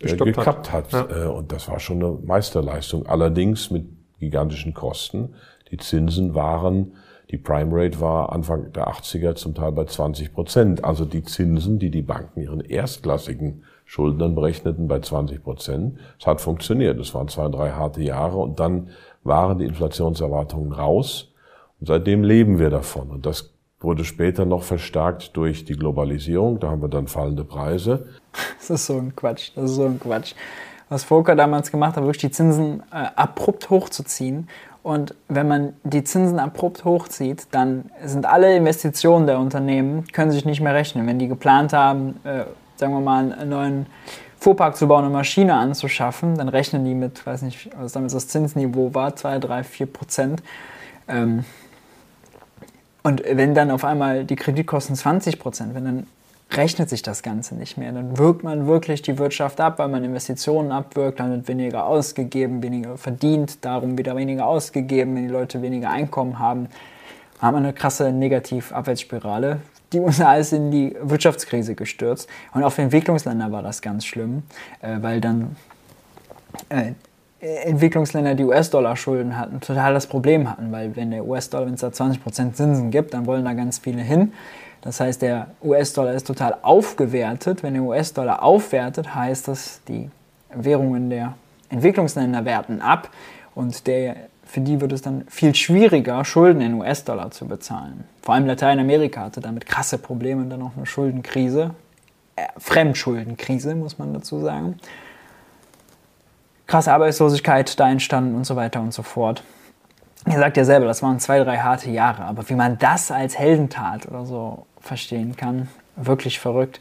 [0.00, 0.94] äh, gekappt hat.
[0.94, 1.10] hat.
[1.10, 1.24] Ja.
[1.24, 3.04] Äh, und das war schon eine Meisterleistung.
[3.04, 3.84] Allerdings mit
[4.18, 5.34] gigantischen Kosten.
[5.70, 6.92] Die Zinsen waren,
[7.30, 10.84] die Prime Rate war Anfang der 80er zum Teil bei 20 Prozent.
[10.84, 15.98] Also die Zinsen, die die Banken ihren erstklassigen Schuldnern berechneten, bei 20 Prozent.
[16.18, 16.98] Es hat funktioniert.
[16.98, 18.88] Es waren zwei, drei harte Jahre und dann
[19.22, 21.34] waren die Inflationserwartungen raus.
[21.78, 23.10] Und seitdem leben wir davon.
[23.10, 26.58] Und das wurde später noch verstärkt durch die Globalisierung.
[26.58, 28.06] Da haben wir dann fallende Preise.
[28.58, 29.50] Das ist so ein Quatsch.
[29.56, 30.32] Das ist so ein Quatsch.
[30.88, 34.48] Was Volker damals gemacht hat, wirklich die Zinsen äh, abrupt hochzuziehen.
[34.82, 40.46] Und wenn man die Zinsen abrupt hochzieht, dann sind alle Investitionen der Unternehmen, können sich
[40.46, 41.06] nicht mehr rechnen.
[41.06, 42.44] Wenn die geplant haben, äh,
[42.76, 43.86] sagen wir mal, einen neuen
[44.38, 48.28] Fuhrpark zu bauen, eine Maschine anzuschaffen, dann rechnen die mit, weiß nicht, was damals das
[48.28, 50.42] Zinsniveau war, 2, 3, 4 Prozent.
[51.08, 51.44] Ähm,
[53.02, 56.06] und wenn dann auf einmal die Kreditkosten 20 Prozent, wenn dann
[56.56, 57.92] rechnet sich das Ganze nicht mehr.
[57.92, 62.62] Dann wirkt man wirklich die Wirtschaft ab, weil man Investitionen abwirkt, dann wird weniger ausgegeben,
[62.62, 66.68] weniger verdient, darum wieder weniger ausgegeben, wenn die Leute weniger Einkommen haben,
[67.40, 69.60] haben wir eine krasse Negativ-Abwärtsspirale.
[69.92, 74.42] Die USA ist in die Wirtschaftskrise gestürzt und auch für Entwicklungsländer war das ganz schlimm,
[74.80, 75.56] äh, weil dann
[76.68, 76.92] äh,
[77.42, 81.88] Entwicklungsländer, die US-Dollar-Schulden hatten, total das Problem hatten, weil wenn der US-Dollar, wenn es da
[81.88, 84.32] 20% Zinsen gibt, dann wollen da ganz viele hin.
[84.80, 87.64] Das heißt, der US-Dollar ist total aufgewertet.
[87.64, 90.08] Wenn der US-Dollar aufwertet, heißt das, die
[90.54, 91.34] Währungen der
[91.68, 93.10] Entwicklungsländer werten ab
[93.56, 94.16] und der,
[94.52, 98.04] für die wird es dann viel schwieriger, Schulden in US-Dollar zu bezahlen.
[98.22, 101.74] Vor allem Lateinamerika hatte damit krasse Probleme dann auch eine Schuldenkrise,
[102.36, 104.78] äh, Fremdschuldenkrise, muss man dazu sagen
[106.72, 109.42] krasse Arbeitslosigkeit da entstanden und so weiter und so fort.
[110.26, 113.38] Ihr sagt ja selber, das waren zwei, drei harte Jahre, aber wie man das als
[113.38, 116.80] Heldentat oder so verstehen kann, wirklich verrückt.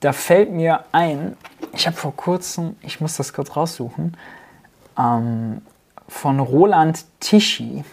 [0.00, 1.36] Da fällt mir ein,
[1.74, 4.16] ich habe vor kurzem, ich muss das kurz raussuchen,
[4.98, 5.62] ähm,
[6.10, 7.84] von Roland Tichy,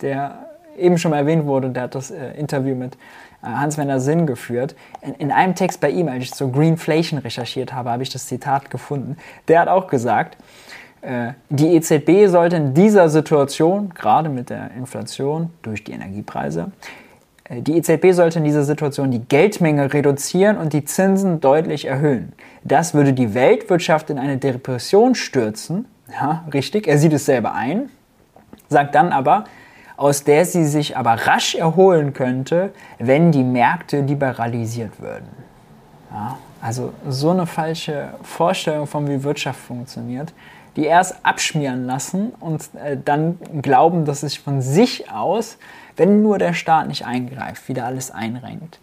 [0.00, 0.46] der
[0.78, 2.94] eben schon mal erwähnt wurde, der hat das äh, Interview mit
[3.42, 4.74] äh, Hans-Werner Sinn geführt.
[5.02, 8.26] In, in, einem Text bei ihm, als ich zur Greenflation recherchiert habe, habe ich das
[8.26, 9.18] Zitat gefunden.
[9.46, 10.38] Der hat auch gesagt,
[11.02, 16.72] äh, die EZB sollte in dieser Situation, gerade mit der Inflation durch die Energiepreise,
[17.44, 22.32] äh, die EZB sollte in dieser Situation die Geldmenge reduzieren und die Zinsen deutlich erhöhen.
[22.64, 25.84] Das würde die Weltwirtschaft in eine Depression stürzen.
[26.12, 27.88] Ja, richtig, er sieht es selber ein,
[28.68, 29.44] sagt dann aber,
[29.96, 35.28] aus der sie sich aber rasch erholen könnte, wenn die Märkte liberalisiert würden.
[36.10, 40.32] Ja, also so eine falsche Vorstellung von wie Wirtschaft funktioniert,
[40.76, 45.58] die erst abschmieren lassen und äh, dann glauben, dass sich von sich aus,
[45.96, 48.78] wenn nur der Staat nicht eingreift, wieder alles einrenkt.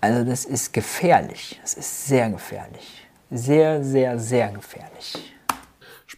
[0.00, 1.58] Also das ist gefährlich.
[1.62, 3.08] Das ist sehr gefährlich.
[3.30, 5.34] Sehr, sehr, sehr gefährlich.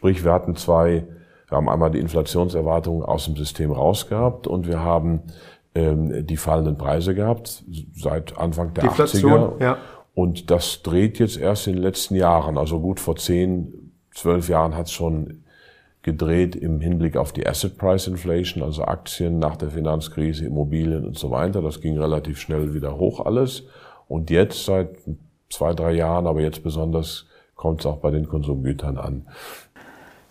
[0.02, 1.04] Sprich, wir hatten zwei
[1.52, 5.20] wir haben einmal die Inflationserwartungen aus dem System rausgehabt und wir haben
[5.74, 7.62] ähm, die fallenden Preise gehabt
[7.94, 9.62] seit Anfang der Deflation, 80er.
[9.62, 9.78] Ja.
[10.14, 12.56] Und das dreht jetzt erst in den letzten Jahren.
[12.56, 15.44] Also gut vor zehn, zwölf Jahren hat es schon
[16.00, 21.18] gedreht im Hinblick auf die Asset Price Inflation, also Aktien nach der Finanzkrise, Immobilien und
[21.18, 21.60] so weiter.
[21.60, 23.64] Das ging relativ schnell wieder hoch alles.
[24.08, 24.96] Und jetzt seit
[25.50, 27.26] zwei, drei Jahren, aber jetzt besonders
[27.56, 29.26] kommt es auch bei den Konsumgütern an.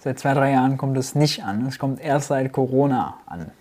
[0.04, 1.68] Seit zwei, drei Jahren kommt es nicht an.
[1.68, 3.52] Es kommt erst seit Corona an.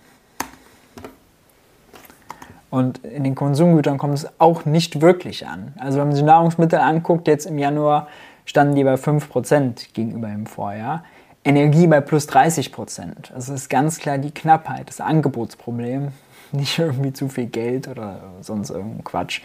[2.70, 5.74] Und in den Konsumgütern kommt es auch nicht wirklich an.
[5.78, 8.08] Also wenn man sich Nahrungsmittel anguckt, jetzt im Januar
[8.46, 11.04] standen die bei 5% gegenüber dem Vorjahr.
[11.44, 13.32] Energie bei plus 30 Prozent.
[13.34, 16.08] Also es ist ganz klar die Knappheit, das Angebotsproblem,
[16.52, 19.42] nicht irgendwie zu viel Geld oder sonst irgendein Quatsch.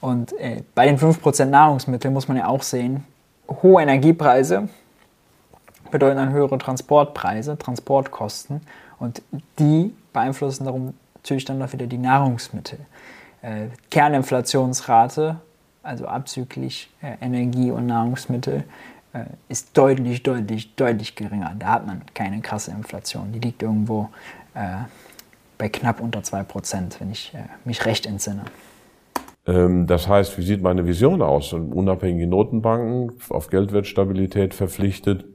[0.00, 3.04] Und äh, bei den 5% Nahrungsmittel muss man ja auch sehen,
[3.62, 4.70] hohe Energiepreise
[5.94, 8.62] bedeuten dann höhere Transportpreise, Transportkosten
[8.98, 9.22] und
[9.60, 12.80] die beeinflussen darum natürlich dann auch wieder die Nahrungsmittel.
[13.42, 15.36] Äh, Kerninflationsrate,
[15.84, 18.64] also abzüglich äh, Energie und Nahrungsmittel,
[19.12, 21.54] äh, ist deutlich, deutlich, deutlich geringer.
[21.56, 23.30] Da hat man keine krasse Inflation.
[23.30, 24.08] Die liegt irgendwo
[24.54, 24.78] äh,
[25.58, 28.46] bei knapp unter 2%, wenn ich äh, mich recht entsinne.
[29.46, 31.52] Ähm, das heißt, wie sieht meine Vision aus?
[31.52, 35.26] Unabhängige Notenbanken auf Geldwertstabilität verpflichtet,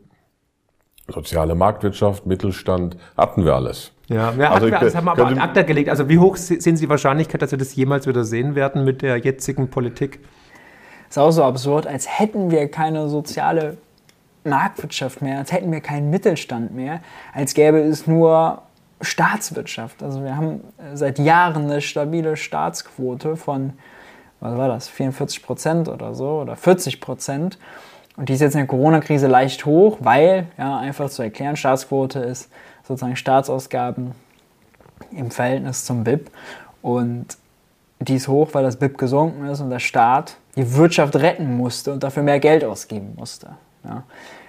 [1.11, 3.91] soziale Marktwirtschaft, Mittelstand, hatten wir alles.
[4.07, 5.89] Ja, ja also wir, das haben wir aber ad acta gelegt.
[5.89, 9.01] Also wie hoch sehen Sie die Wahrscheinlichkeit, dass wir das jemals wieder sehen werden mit
[9.01, 10.19] der jetzigen Politik?
[11.07, 13.77] Das ist auch so absurd, als hätten wir keine soziale
[14.43, 17.01] Marktwirtschaft mehr, als hätten wir keinen Mittelstand mehr,
[17.33, 18.61] als gäbe es nur
[19.01, 20.03] Staatswirtschaft.
[20.03, 20.61] Also wir haben
[20.93, 23.73] seit Jahren eine stabile Staatsquote von
[24.39, 27.57] was war das, 44 Prozent oder so oder 40 Prozent.
[28.19, 32.19] Und die ist jetzt in der Corona-Krise leicht hoch, weil, ja, einfach zu erklären, Staatsquote
[32.19, 32.51] ist
[32.85, 34.11] sozusagen Staatsausgaben
[35.11, 36.29] im Verhältnis zum BIP.
[36.81, 37.37] Und
[38.01, 41.93] die ist hoch, weil das BIP gesunken ist und der Staat die Wirtschaft retten musste
[41.93, 43.51] und dafür mehr Geld ausgeben musste.
[43.85, 44.03] Ja.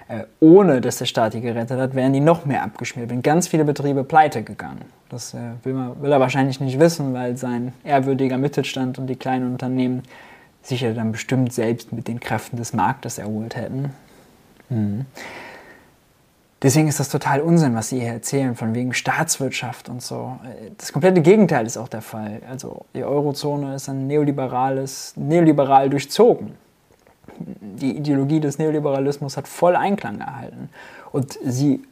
[0.09, 3.47] Äh, ohne dass der Staat die gerettet hat, wären die noch mehr abgeschmiert, wären ganz
[3.47, 4.87] viele Betriebe pleite gegangen.
[5.11, 9.15] Das äh, will, man, will er wahrscheinlich nicht wissen, weil sein ehrwürdiger Mittelstand und die
[9.15, 10.03] kleinen Unternehmen
[10.63, 13.93] sich ja dann bestimmt selbst mit den Kräften des Marktes erholt hätten.
[14.69, 15.07] Mhm.
[16.63, 20.39] Deswegen ist das total Unsinn, was Sie hier erzählen, von wegen Staatswirtschaft und so.
[20.77, 22.43] Das komplette Gegenteil ist auch der Fall.
[22.51, 26.53] Also die Eurozone ist ein neoliberales, neoliberal durchzogen
[27.41, 30.69] die Ideologie des Neoliberalismus hat voll Einklang erhalten.
[31.13, 31.83] Und sie,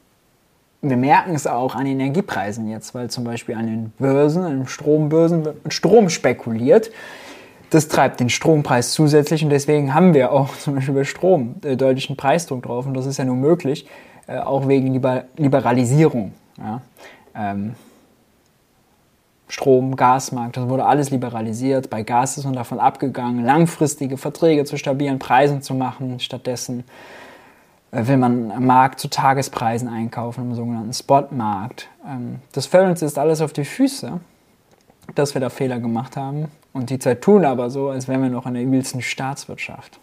[0.83, 4.59] wir merken es auch an den Energiepreisen jetzt, weil zum Beispiel an den Börsen, an
[4.59, 6.91] den Strombörsen wird mit Strom spekuliert.
[7.71, 11.77] Das treibt den Strompreis zusätzlich und deswegen haben wir auch zum Beispiel bei Strom äh,
[11.77, 13.87] deutlichen Preisdruck drauf und das ist ja nur möglich,
[14.27, 16.33] äh, auch wegen Liber Liberalisierung.
[16.59, 16.81] Ja?
[17.35, 17.75] Ähm,
[19.51, 21.89] Strom, Gasmarkt, das wurde alles liberalisiert.
[21.89, 26.21] Bei Gas ist man davon abgegangen, langfristige Verträge zu stabilen Preisen zu machen.
[26.21, 26.85] Stattdessen
[27.91, 31.89] äh, will man am Markt zu Tagespreisen einkaufen, im sogenannten Spotmarkt.
[32.07, 34.21] Ähm, das fällt uns jetzt alles auf die Füße,
[35.15, 36.49] dass wir da Fehler gemacht haben.
[36.73, 39.99] Und die Zeit tun aber so, als wären wir noch in der übelsten Staatswirtschaft.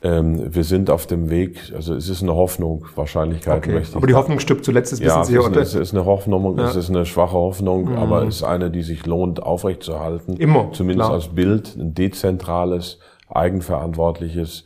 [0.00, 3.72] Ähm, wir sind auf dem Weg, also es ist eine Hoffnung, Wahrscheinlichkeit okay.
[3.72, 3.96] möchte ich.
[3.96, 5.60] Aber die Hoffnung stirbt zuletzt, das ja, wissen Sie, oder?
[5.60, 6.68] Es ist eine Hoffnung, ja.
[6.68, 7.96] es ist eine schwache Hoffnung, mhm.
[7.96, 10.36] aber es ist eine, die sich lohnt, aufrechtzuerhalten.
[10.36, 10.70] Immer.
[10.72, 11.14] Zumindest klar.
[11.14, 14.64] als Bild, ein dezentrales, eigenverantwortliches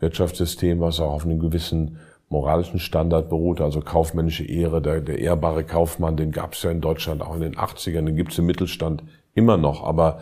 [0.00, 1.98] Wirtschaftssystem, was auch auf einem gewissen
[2.28, 6.82] moralischen Standard beruht, also kaufmännische Ehre, der, der ehrbare Kaufmann, den gab es ja in
[6.82, 9.02] Deutschland auch in den 80ern, den gibt es im Mittelstand
[9.34, 10.20] immer noch, aber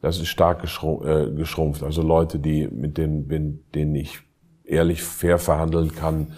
[0.00, 1.82] das ist stark äh, geschrumpft.
[1.82, 4.20] Also Leute, die mit denen, denen ich
[4.64, 6.32] ehrlich fair verhandeln kann.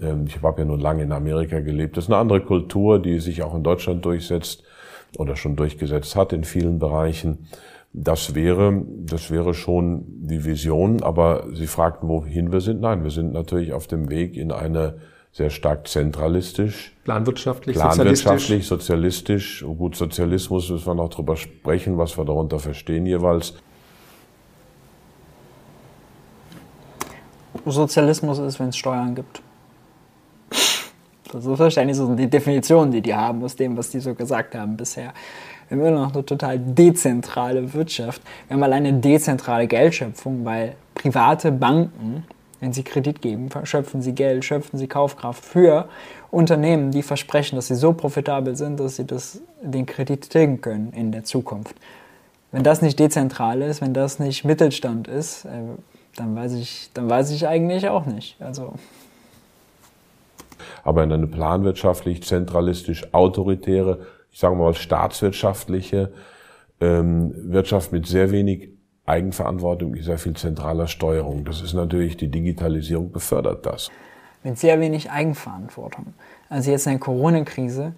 [0.00, 1.96] Ähm, ich habe ja nun lange in Amerika gelebt.
[1.96, 4.62] Das ist eine andere Kultur, die sich auch in Deutschland durchsetzt
[5.16, 7.48] oder schon durchgesetzt hat in vielen Bereichen.
[7.92, 11.02] Das wäre, das wäre schon die Vision.
[11.02, 12.80] Aber Sie fragten, wohin wir sind.
[12.80, 14.98] Nein, wir sind natürlich auf dem Weg in eine
[15.32, 16.94] sehr stark zentralistisch.
[17.04, 19.60] Planwirtschaftlich, planwirtschaftlich sozialistisch.
[19.60, 19.64] sozialistisch.
[19.78, 23.54] Gut, Sozialismus müssen wir noch drüber sprechen, was wir darunter verstehen jeweils.
[27.64, 29.42] Sozialismus ist, wenn es Steuern gibt.
[31.30, 34.54] Das ist wahrscheinlich so die Definition, die die haben, aus dem, was die so gesagt
[34.54, 35.12] haben bisher.
[35.68, 38.22] Wir haben immer noch eine total dezentrale Wirtschaft.
[38.46, 42.24] Wir haben alleine dezentrale Geldschöpfung, weil private Banken
[42.60, 45.88] wenn Sie Kredit geben, schöpfen Sie Geld, schöpfen Sie Kaufkraft für
[46.30, 50.92] Unternehmen, die versprechen, dass sie so profitabel sind, dass sie das, den Kredit tilgen können
[50.92, 51.74] in der Zukunft.
[52.52, 55.48] Wenn das nicht dezentral ist, wenn das nicht Mittelstand ist, äh,
[56.16, 58.36] dann weiß ich, dann weiß ich eigentlich auch nicht.
[58.40, 58.74] Also
[60.82, 66.12] aber in eine planwirtschaftlich, zentralistisch, autoritäre, ich sage mal staatswirtschaftliche
[66.80, 68.70] ähm, Wirtschaft mit sehr wenig
[69.08, 71.44] Eigenverantwortung, sehr viel zentraler Steuerung.
[71.44, 73.90] Das ist natürlich, die Digitalisierung befördert das.
[74.44, 76.14] Mit sehr wenig Eigenverantwortung.
[76.48, 77.94] Also jetzt in der Corona-Krise,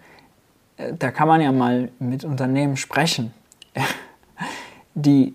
[0.77, 3.33] äh, da kann man ja mal mit Unternehmen sprechen,
[4.95, 5.35] die,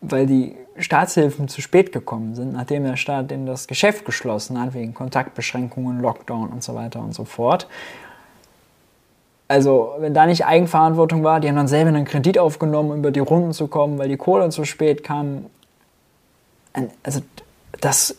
[0.00, 4.74] weil die Staatshilfen zu spät gekommen sind, nachdem der Staat in das Geschäft geschlossen hat,
[4.74, 7.66] wegen Kontaktbeschränkungen, Lockdown und so weiter und so fort.
[9.48, 13.12] Also, wenn da nicht Eigenverantwortung war, die haben dann selber einen Kredit aufgenommen, um über
[13.12, 15.46] die Runden zu kommen, weil die Kohle zu spät kam.
[17.04, 17.20] Also,
[17.80, 18.16] das,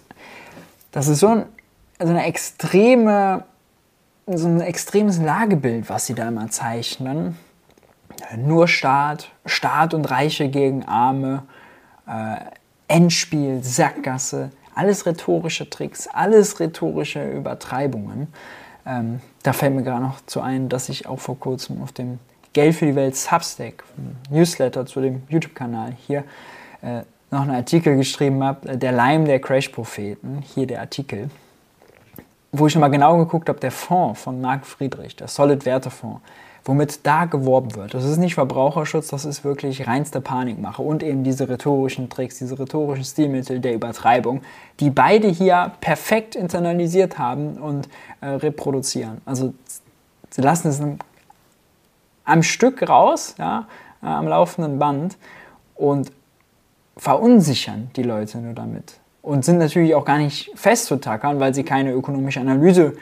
[0.91, 1.45] das ist so ein
[1.99, 3.43] also eine extreme,
[4.27, 7.37] so ein extremes Lagebild, was sie da immer zeichnen.
[8.35, 11.43] Nur Staat, Staat und Reiche gegen Arme,
[12.07, 12.37] äh,
[12.87, 18.27] Endspiel, Sackgasse, alles rhetorische Tricks, alles rhetorische Übertreibungen.
[18.87, 22.19] Ähm, da fällt mir gerade noch zu ein, dass ich auch vor kurzem auf dem
[22.53, 23.83] Geld für die Welt Substack,
[24.29, 26.23] Newsletter zu dem YouTube-Kanal hier,
[26.81, 31.29] äh, noch einen Artikel geschrieben habe, äh, der Leim der Crash-Propheten, hier der Artikel,
[32.53, 36.21] wo ich nochmal genau geguckt habe, der Fonds von Marc Friedrich, der Solid-Werte-Fonds,
[36.67, 37.93] womit da geworben wird.
[37.93, 42.59] Das ist nicht Verbraucherschutz, das ist wirklich reinste Panikmache und eben diese rhetorischen Tricks, diese
[42.59, 44.41] rhetorischen Stilmittel der Übertreibung,
[44.81, 47.87] die beide hier perfekt internalisiert haben und
[48.19, 49.21] äh, reproduzieren.
[49.25, 49.53] Also
[50.29, 50.81] sie lassen es
[52.25, 53.67] am Stück raus, ja,
[54.03, 55.17] äh, am laufenden Band
[55.75, 56.11] und
[56.97, 61.91] verunsichern die Leute nur damit und sind natürlich auch gar nicht festzutackern, weil sie keine
[61.91, 62.93] ökonomische Analyse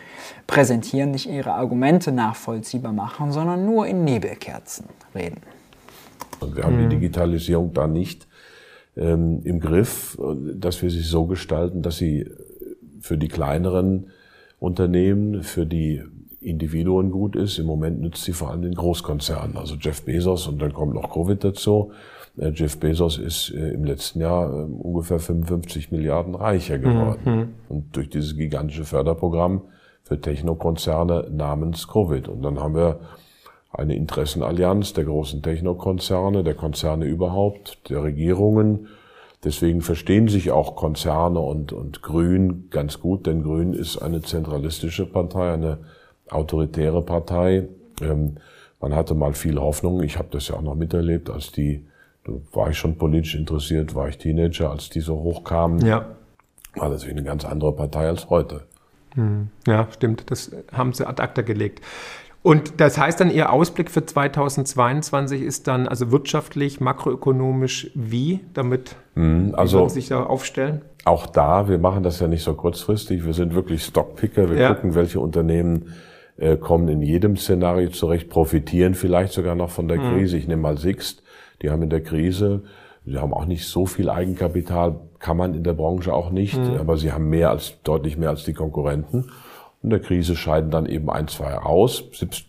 [0.47, 5.41] präsentieren, nicht ihre Argumente nachvollziehbar machen, sondern nur in Nebelkerzen reden.
[6.39, 6.89] Und wir haben die mhm.
[6.89, 8.27] Digitalisierung da nicht
[8.97, 10.17] ähm, im Griff,
[10.55, 12.27] dass wir sie so gestalten, dass sie
[13.01, 14.07] für die kleineren
[14.59, 16.01] Unternehmen, für die
[16.41, 17.59] Individuen gut ist.
[17.59, 21.13] Im Moment nützt sie vor allem den Großkonzernen, also Jeff Bezos und dann kommt noch
[21.13, 21.91] Covid dazu.
[22.37, 27.19] Äh, Jeff Bezos ist äh, im letzten Jahr äh, ungefähr 55 Milliarden reicher geworden.
[27.25, 27.47] Mhm.
[27.69, 29.61] Und durch dieses gigantische Förderprogramm
[30.03, 32.27] für Technokonzerne namens Covid.
[32.27, 32.99] Und dann haben wir
[33.71, 38.87] eine Interessenallianz der großen Technokonzerne, der Konzerne überhaupt, der Regierungen.
[39.43, 45.05] Deswegen verstehen sich auch Konzerne und, und Grün ganz gut, denn Grün ist eine zentralistische
[45.05, 45.79] Partei, eine
[46.29, 47.67] autoritäre Partei.
[48.01, 48.37] Ähm,
[48.79, 50.01] man hatte mal viel Hoffnung.
[50.03, 51.85] Ich habe das ja auch noch miterlebt, als die
[52.25, 55.85] da war ich schon politisch interessiert, war ich Teenager, als die so hochkamen.
[55.85, 56.15] Ja.
[56.75, 58.63] War das eine ganz andere Partei als heute.
[59.13, 59.49] Hm.
[59.65, 60.29] Ja, stimmt.
[60.29, 61.81] Das haben sie ad acta gelegt.
[62.41, 68.97] Und das heißt dann, Ihr Ausblick für 2022 ist dann also wirtschaftlich, makroökonomisch wie, damit
[69.15, 70.81] mhm, also, sich da aufstellen?
[71.05, 73.25] Auch da, wir machen das ja nicht so kurzfristig.
[73.25, 74.49] Wir sind wirklich Stockpicker.
[74.51, 74.73] Wir ja.
[74.73, 75.93] gucken, welche Unternehmen
[76.37, 80.13] äh, kommen in jedem Szenario zurecht, profitieren vielleicht sogar noch von der mhm.
[80.13, 80.37] Krise.
[80.37, 81.23] Ich nehme mal Sixt.
[81.61, 82.63] Die haben in der Krise,
[83.05, 86.77] sie haben auch nicht so viel Eigenkapital, kann man in der Branche auch nicht, mhm.
[86.77, 89.31] aber sie haben mehr als, deutlich mehr als die Konkurrenten.
[89.85, 92.05] Und der Krise scheiden dann eben ein, zwei aus.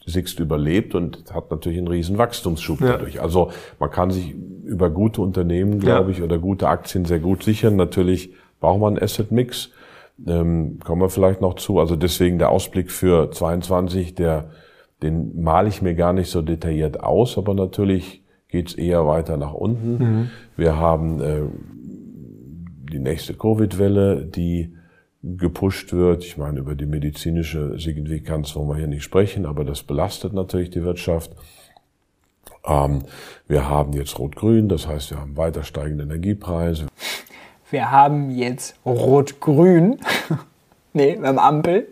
[0.06, 2.92] Sixt überlebt und hat natürlich einen riesen Wachstumsschub ja.
[2.92, 3.20] dadurch.
[3.20, 4.34] Also man kann sich
[4.64, 6.16] über gute Unternehmen, glaube ja.
[6.16, 7.76] ich, oder gute Aktien sehr gut sichern.
[7.76, 9.70] Natürlich braucht man einen Asset-Mix.
[10.26, 11.78] Ähm, kommen wir vielleicht noch zu.
[11.78, 14.50] Also deswegen der Ausblick für 22, der,
[15.02, 19.36] den male ich mir gar nicht so detailliert aus, aber natürlich geht es eher weiter
[19.36, 19.98] nach unten.
[19.98, 20.30] Mhm.
[20.56, 21.42] Wir haben äh,
[22.92, 24.74] die nächste Covid-Welle, die
[25.22, 26.24] gepusht wird.
[26.24, 30.70] Ich meine, über die medizinische Signifikanz wollen wir hier nicht sprechen, aber das belastet natürlich
[30.70, 31.32] die Wirtschaft.
[32.64, 33.02] Ähm,
[33.48, 36.86] wir haben jetzt Rot-Grün, das heißt, wir haben weiter steigende Energiepreise.
[37.70, 39.98] Wir haben jetzt Rot-Grün,
[40.92, 41.88] nee, wir haben Ampel,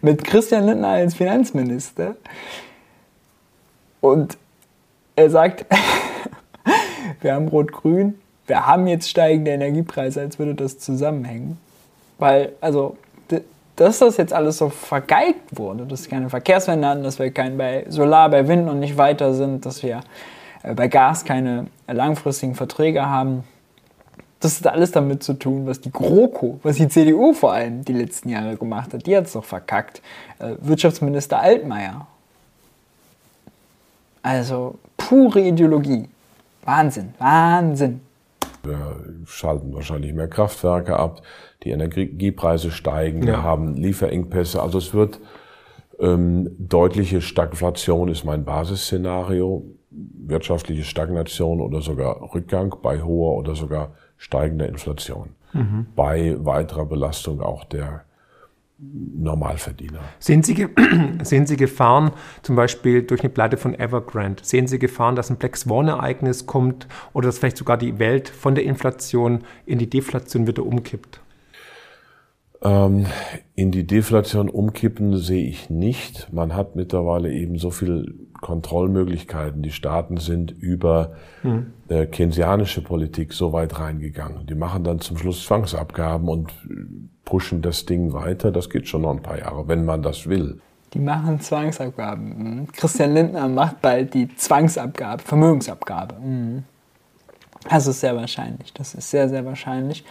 [0.00, 2.16] mit Christian Lindner als Finanzminister.
[4.00, 4.38] Und
[5.18, 5.66] er sagt,
[7.20, 8.14] wir haben Rot-Grün,
[8.46, 11.58] wir haben jetzt steigende Energiepreise, als würde das zusammenhängen.
[12.18, 12.96] Weil, also,
[13.76, 17.58] dass das jetzt alles so vergeigt wurde, dass wir keine Verkehrswende hatten, dass wir kein
[17.58, 20.00] bei Solar, bei Wind und nicht weiter sind, dass wir
[20.62, 23.44] äh, bei Gas keine langfristigen Verträge haben.
[24.40, 27.92] Das hat alles damit zu tun, was die GroKo, was die CDU vor allem die
[27.92, 29.06] letzten Jahre gemacht hat.
[29.06, 30.00] Die hat es doch verkackt.
[30.38, 32.06] Äh, Wirtschaftsminister Altmaier.
[34.22, 36.08] Also, pure Ideologie.
[36.64, 38.00] Wahnsinn, Wahnsinn.
[38.62, 41.22] Wir schalten wahrscheinlich mehr Kraftwerke ab,
[41.62, 43.26] die Energiepreise steigen, ja.
[43.26, 44.60] wir haben Lieferengpässe.
[44.60, 45.20] Also es wird
[45.98, 53.92] ähm, deutliche Stagflation ist mein Basisszenario, wirtschaftliche Stagnation oder sogar Rückgang bei hoher oder sogar
[54.16, 55.30] steigender Inflation.
[55.52, 55.86] Mhm.
[55.96, 58.04] Bei weiterer Belastung auch der
[58.80, 60.00] Normalverdiener.
[60.20, 60.68] Sehen Sie,
[61.24, 62.12] sehen Sie Gefahren,
[62.42, 64.44] zum Beispiel durch eine Pleite von Evergrande?
[64.44, 68.54] Sehen Sie Gefahren, dass ein Black Swan-Ereignis kommt oder dass vielleicht sogar die Welt von
[68.54, 71.20] der Inflation in die Deflation wieder umkippt?
[72.62, 73.06] Ähm,
[73.56, 76.32] in die Deflation umkippen sehe ich nicht.
[76.32, 79.62] Man hat mittlerweile eben so viel Kontrollmöglichkeiten.
[79.62, 81.12] Die Staaten sind über
[81.42, 81.72] mhm.
[81.88, 84.46] äh, keynesianische Politik so weit reingegangen.
[84.46, 86.52] Die machen dann zum Schluss Zwangsabgaben und
[87.24, 88.50] pushen das Ding weiter.
[88.50, 90.60] Das geht schon noch ein paar Jahre, wenn man das will.
[90.94, 92.60] Die machen Zwangsabgaben.
[92.60, 92.72] Mhm.
[92.72, 96.14] Christian Lindner macht bald die Zwangsabgabe, Vermögensabgabe.
[96.14, 96.64] Mhm.
[97.68, 98.72] Das ist sehr wahrscheinlich.
[98.72, 100.04] Das ist sehr, sehr wahrscheinlich.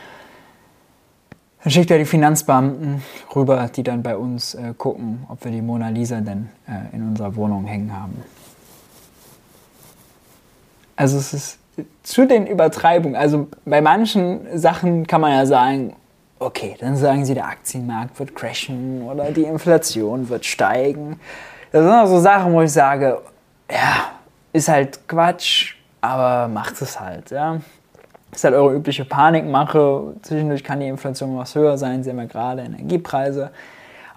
[1.68, 3.03] Dann schickt er die Finanzbeamten
[3.36, 7.05] rüber, die dann bei uns äh, gucken, ob wir die Mona Lisa denn äh, in
[7.05, 8.24] unserer Wohnung hängen haben.
[10.95, 11.59] Also es ist
[12.03, 13.18] zu den Übertreibungen.
[13.18, 15.93] Also bei manchen Sachen kann man ja sagen,
[16.39, 21.20] okay, dann sagen sie, der Aktienmarkt wird crashen oder die Inflation wird steigen.
[21.74, 23.20] Das sind auch so Sachen, wo ich sage,
[23.70, 24.11] ja,
[24.53, 27.59] ist halt Quatsch, aber macht es halt, ja.
[28.32, 30.15] Ist halt eure übliche Panikmache.
[30.21, 33.51] Zwischendurch kann die Inflation was höher sein, sehen wir gerade Energiepreise.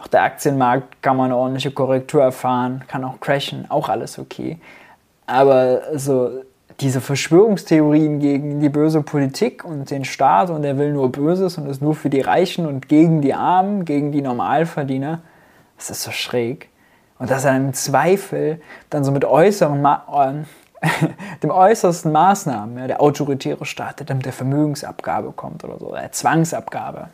[0.00, 4.58] Auch der Aktienmarkt kann man eine ordentliche Korrektur erfahren, kann auch crashen, auch alles okay.
[5.26, 6.42] Aber so
[6.80, 11.68] diese Verschwörungstheorien gegen die böse Politik und den Staat und der will nur Böses und
[11.68, 15.20] ist nur für die Reichen und gegen die Armen, gegen die Normalverdiener,
[15.76, 16.68] das ist so schräg.
[17.18, 20.44] Und dass er im Zweifel dann so mit äußeren, Ma äh,
[21.42, 26.12] dem äußersten Maßnahmen, ja, der autoritäre Staat, der mit der Vermögensabgabe kommt oder so, der
[26.12, 27.08] Zwangsabgabe.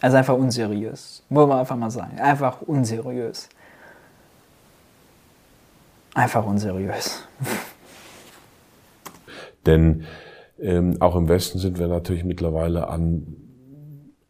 [0.00, 1.22] Also einfach unseriös.
[1.28, 2.18] Muss man einfach mal sagen.
[2.18, 3.48] Einfach unseriös
[6.14, 7.26] einfach unseriös.
[9.66, 10.04] Denn
[10.60, 13.36] ähm, auch im Westen sind wir natürlich mittlerweile an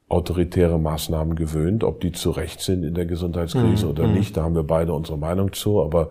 [0.08, 3.90] autoritäre Maßnahmen gewöhnt, ob die zu Recht sind in der Gesundheitskrise mhm.
[3.90, 4.14] oder mhm.
[4.14, 4.36] nicht.
[4.36, 6.10] Da haben wir beide unsere Meinung zu, aber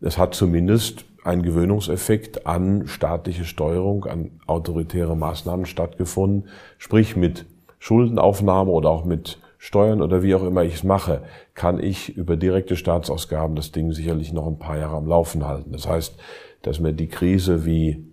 [0.00, 6.48] es hat zumindest ein Gewöhnungseffekt an staatliche Steuerung, an autoritäre Maßnahmen stattgefunden,
[6.78, 7.46] sprich mit
[7.78, 11.22] Schuldenaufnahme oder auch mit Steuern oder wie auch immer ich es mache,
[11.54, 15.72] kann ich über direkte Staatsausgaben das Ding sicherlich noch ein paar Jahre am Laufen halten.
[15.72, 16.18] Das heißt,
[16.62, 18.06] dass mir die Krise wie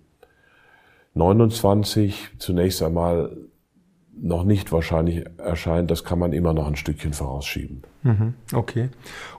[1.14, 3.34] 29 zunächst einmal
[4.20, 7.82] noch nicht wahrscheinlich erscheint, das kann man immer noch ein Stückchen vorausschieben.
[8.02, 8.90] Mhm, okay.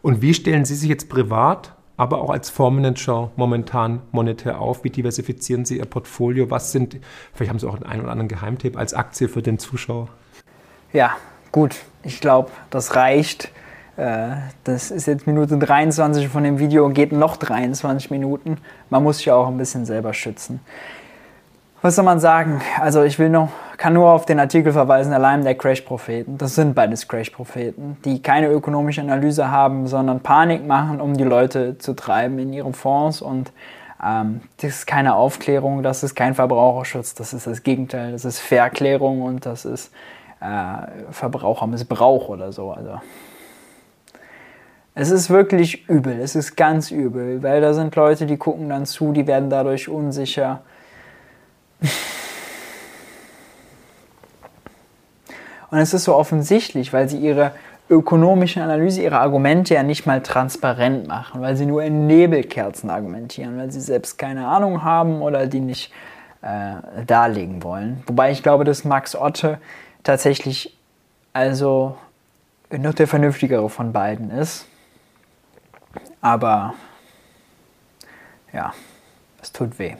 [0.01, 4.83] Und wie stellen Sie sich jetzt privat, aber auch als Fondsmanager momentan monetär auf?
[4.83, 6.49] Wie diversifizieren Sie Ihr Portfolio?
[6.49, 6.97] Was sind,
[7.33, 10.07] vielleicht haben Sie auch einen oder anderen Geheimtipp als Aktie für den Zuschauer?
[10.93, 11.15] Ja,
[11.51, 13.51] Gut, ich glaube, das reicht.
[13.97, 18.57] Äh, das ist jetzt Minute 23 von dem Video, geht noch 23 Minuten.
[18.89, 20.59] Man muss sich auch ein bisschen selber schützen.
[21.81, 22.61] Was soll man sagen?
[22.81, 26.37] Also ich will noch, kann nur auf den Artikel verweisen, allein der Crash-Propheten.
[26.37, 31.77] Das sind beides Crash-Propheten, die keine ökonomische Analyse haben, sondern Panik machen, um die Leute
[31.77, 33.21] zu treiben in ihren Fonds.
[33.21, 33.53] Und
[34.05, 38.11] ähm, das ist keine Aufklärung, das ist kein Verbraucherschutz, das ist das Gegenteil.
[38.11, 39.93] Das ist Verklärung und das ist
[40.41, 42.71] äh, Verbrauchermissbrauch oder so.
[42.71, 42.99] Also
[44.95, 48.85] es ist wirklich übel, es ist ganz übel, weil da sind Leute, die gucken dann
[48.85, 50.59] zu, die werden dadurch unsicher.
[55.71, 57.51] Und es ist so offensichtlich, weil sie ihre
[57.89, 63.57] ökonomische Analyse, ihre Argumente ja nicht mal transparent machen, weil sie nur in Nebelkerzen argumentieren,
[63.57, 65.91] weil sie selbst keine Ahnung haben oder die nicht
[66.41, 68.03] äh, darlegen wollen.
[68.05, 69.59] Wobei ich glaube, dass Max Otte
[70.03, 70.77] tatsächlich
[71.33, 71.97] also
[72.71, 74.67] noch der vernünftigere von beiden ist.
[76.21, 76.75] Aber
[78.53, 78.73] ja,
[79.41, 79.95] es tut weh.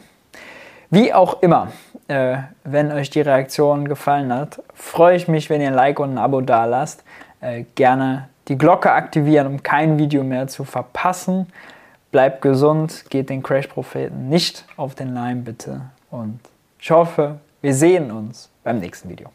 [0.92, 1.72] Wie auch immer,
[2.08, 6.14] äh, wenn euch die Reaktion gefallen hat, freue ich mich, wenn ihr ein Like und
[6.14, 7.04] ein Abo da lasst.
[7.42, 11.48] Äh, gerne die Glocke aktivieren, um kein Video mehr zu verpassen.
[12.12, 15.82] Bleibt gesund, geht den Crash-Propheten nicht auf den Leim, bitte.
[16.10, 16.40] Und
[16.80, 19.30] ich hoffe, wir sehen uns beim nächsten Video.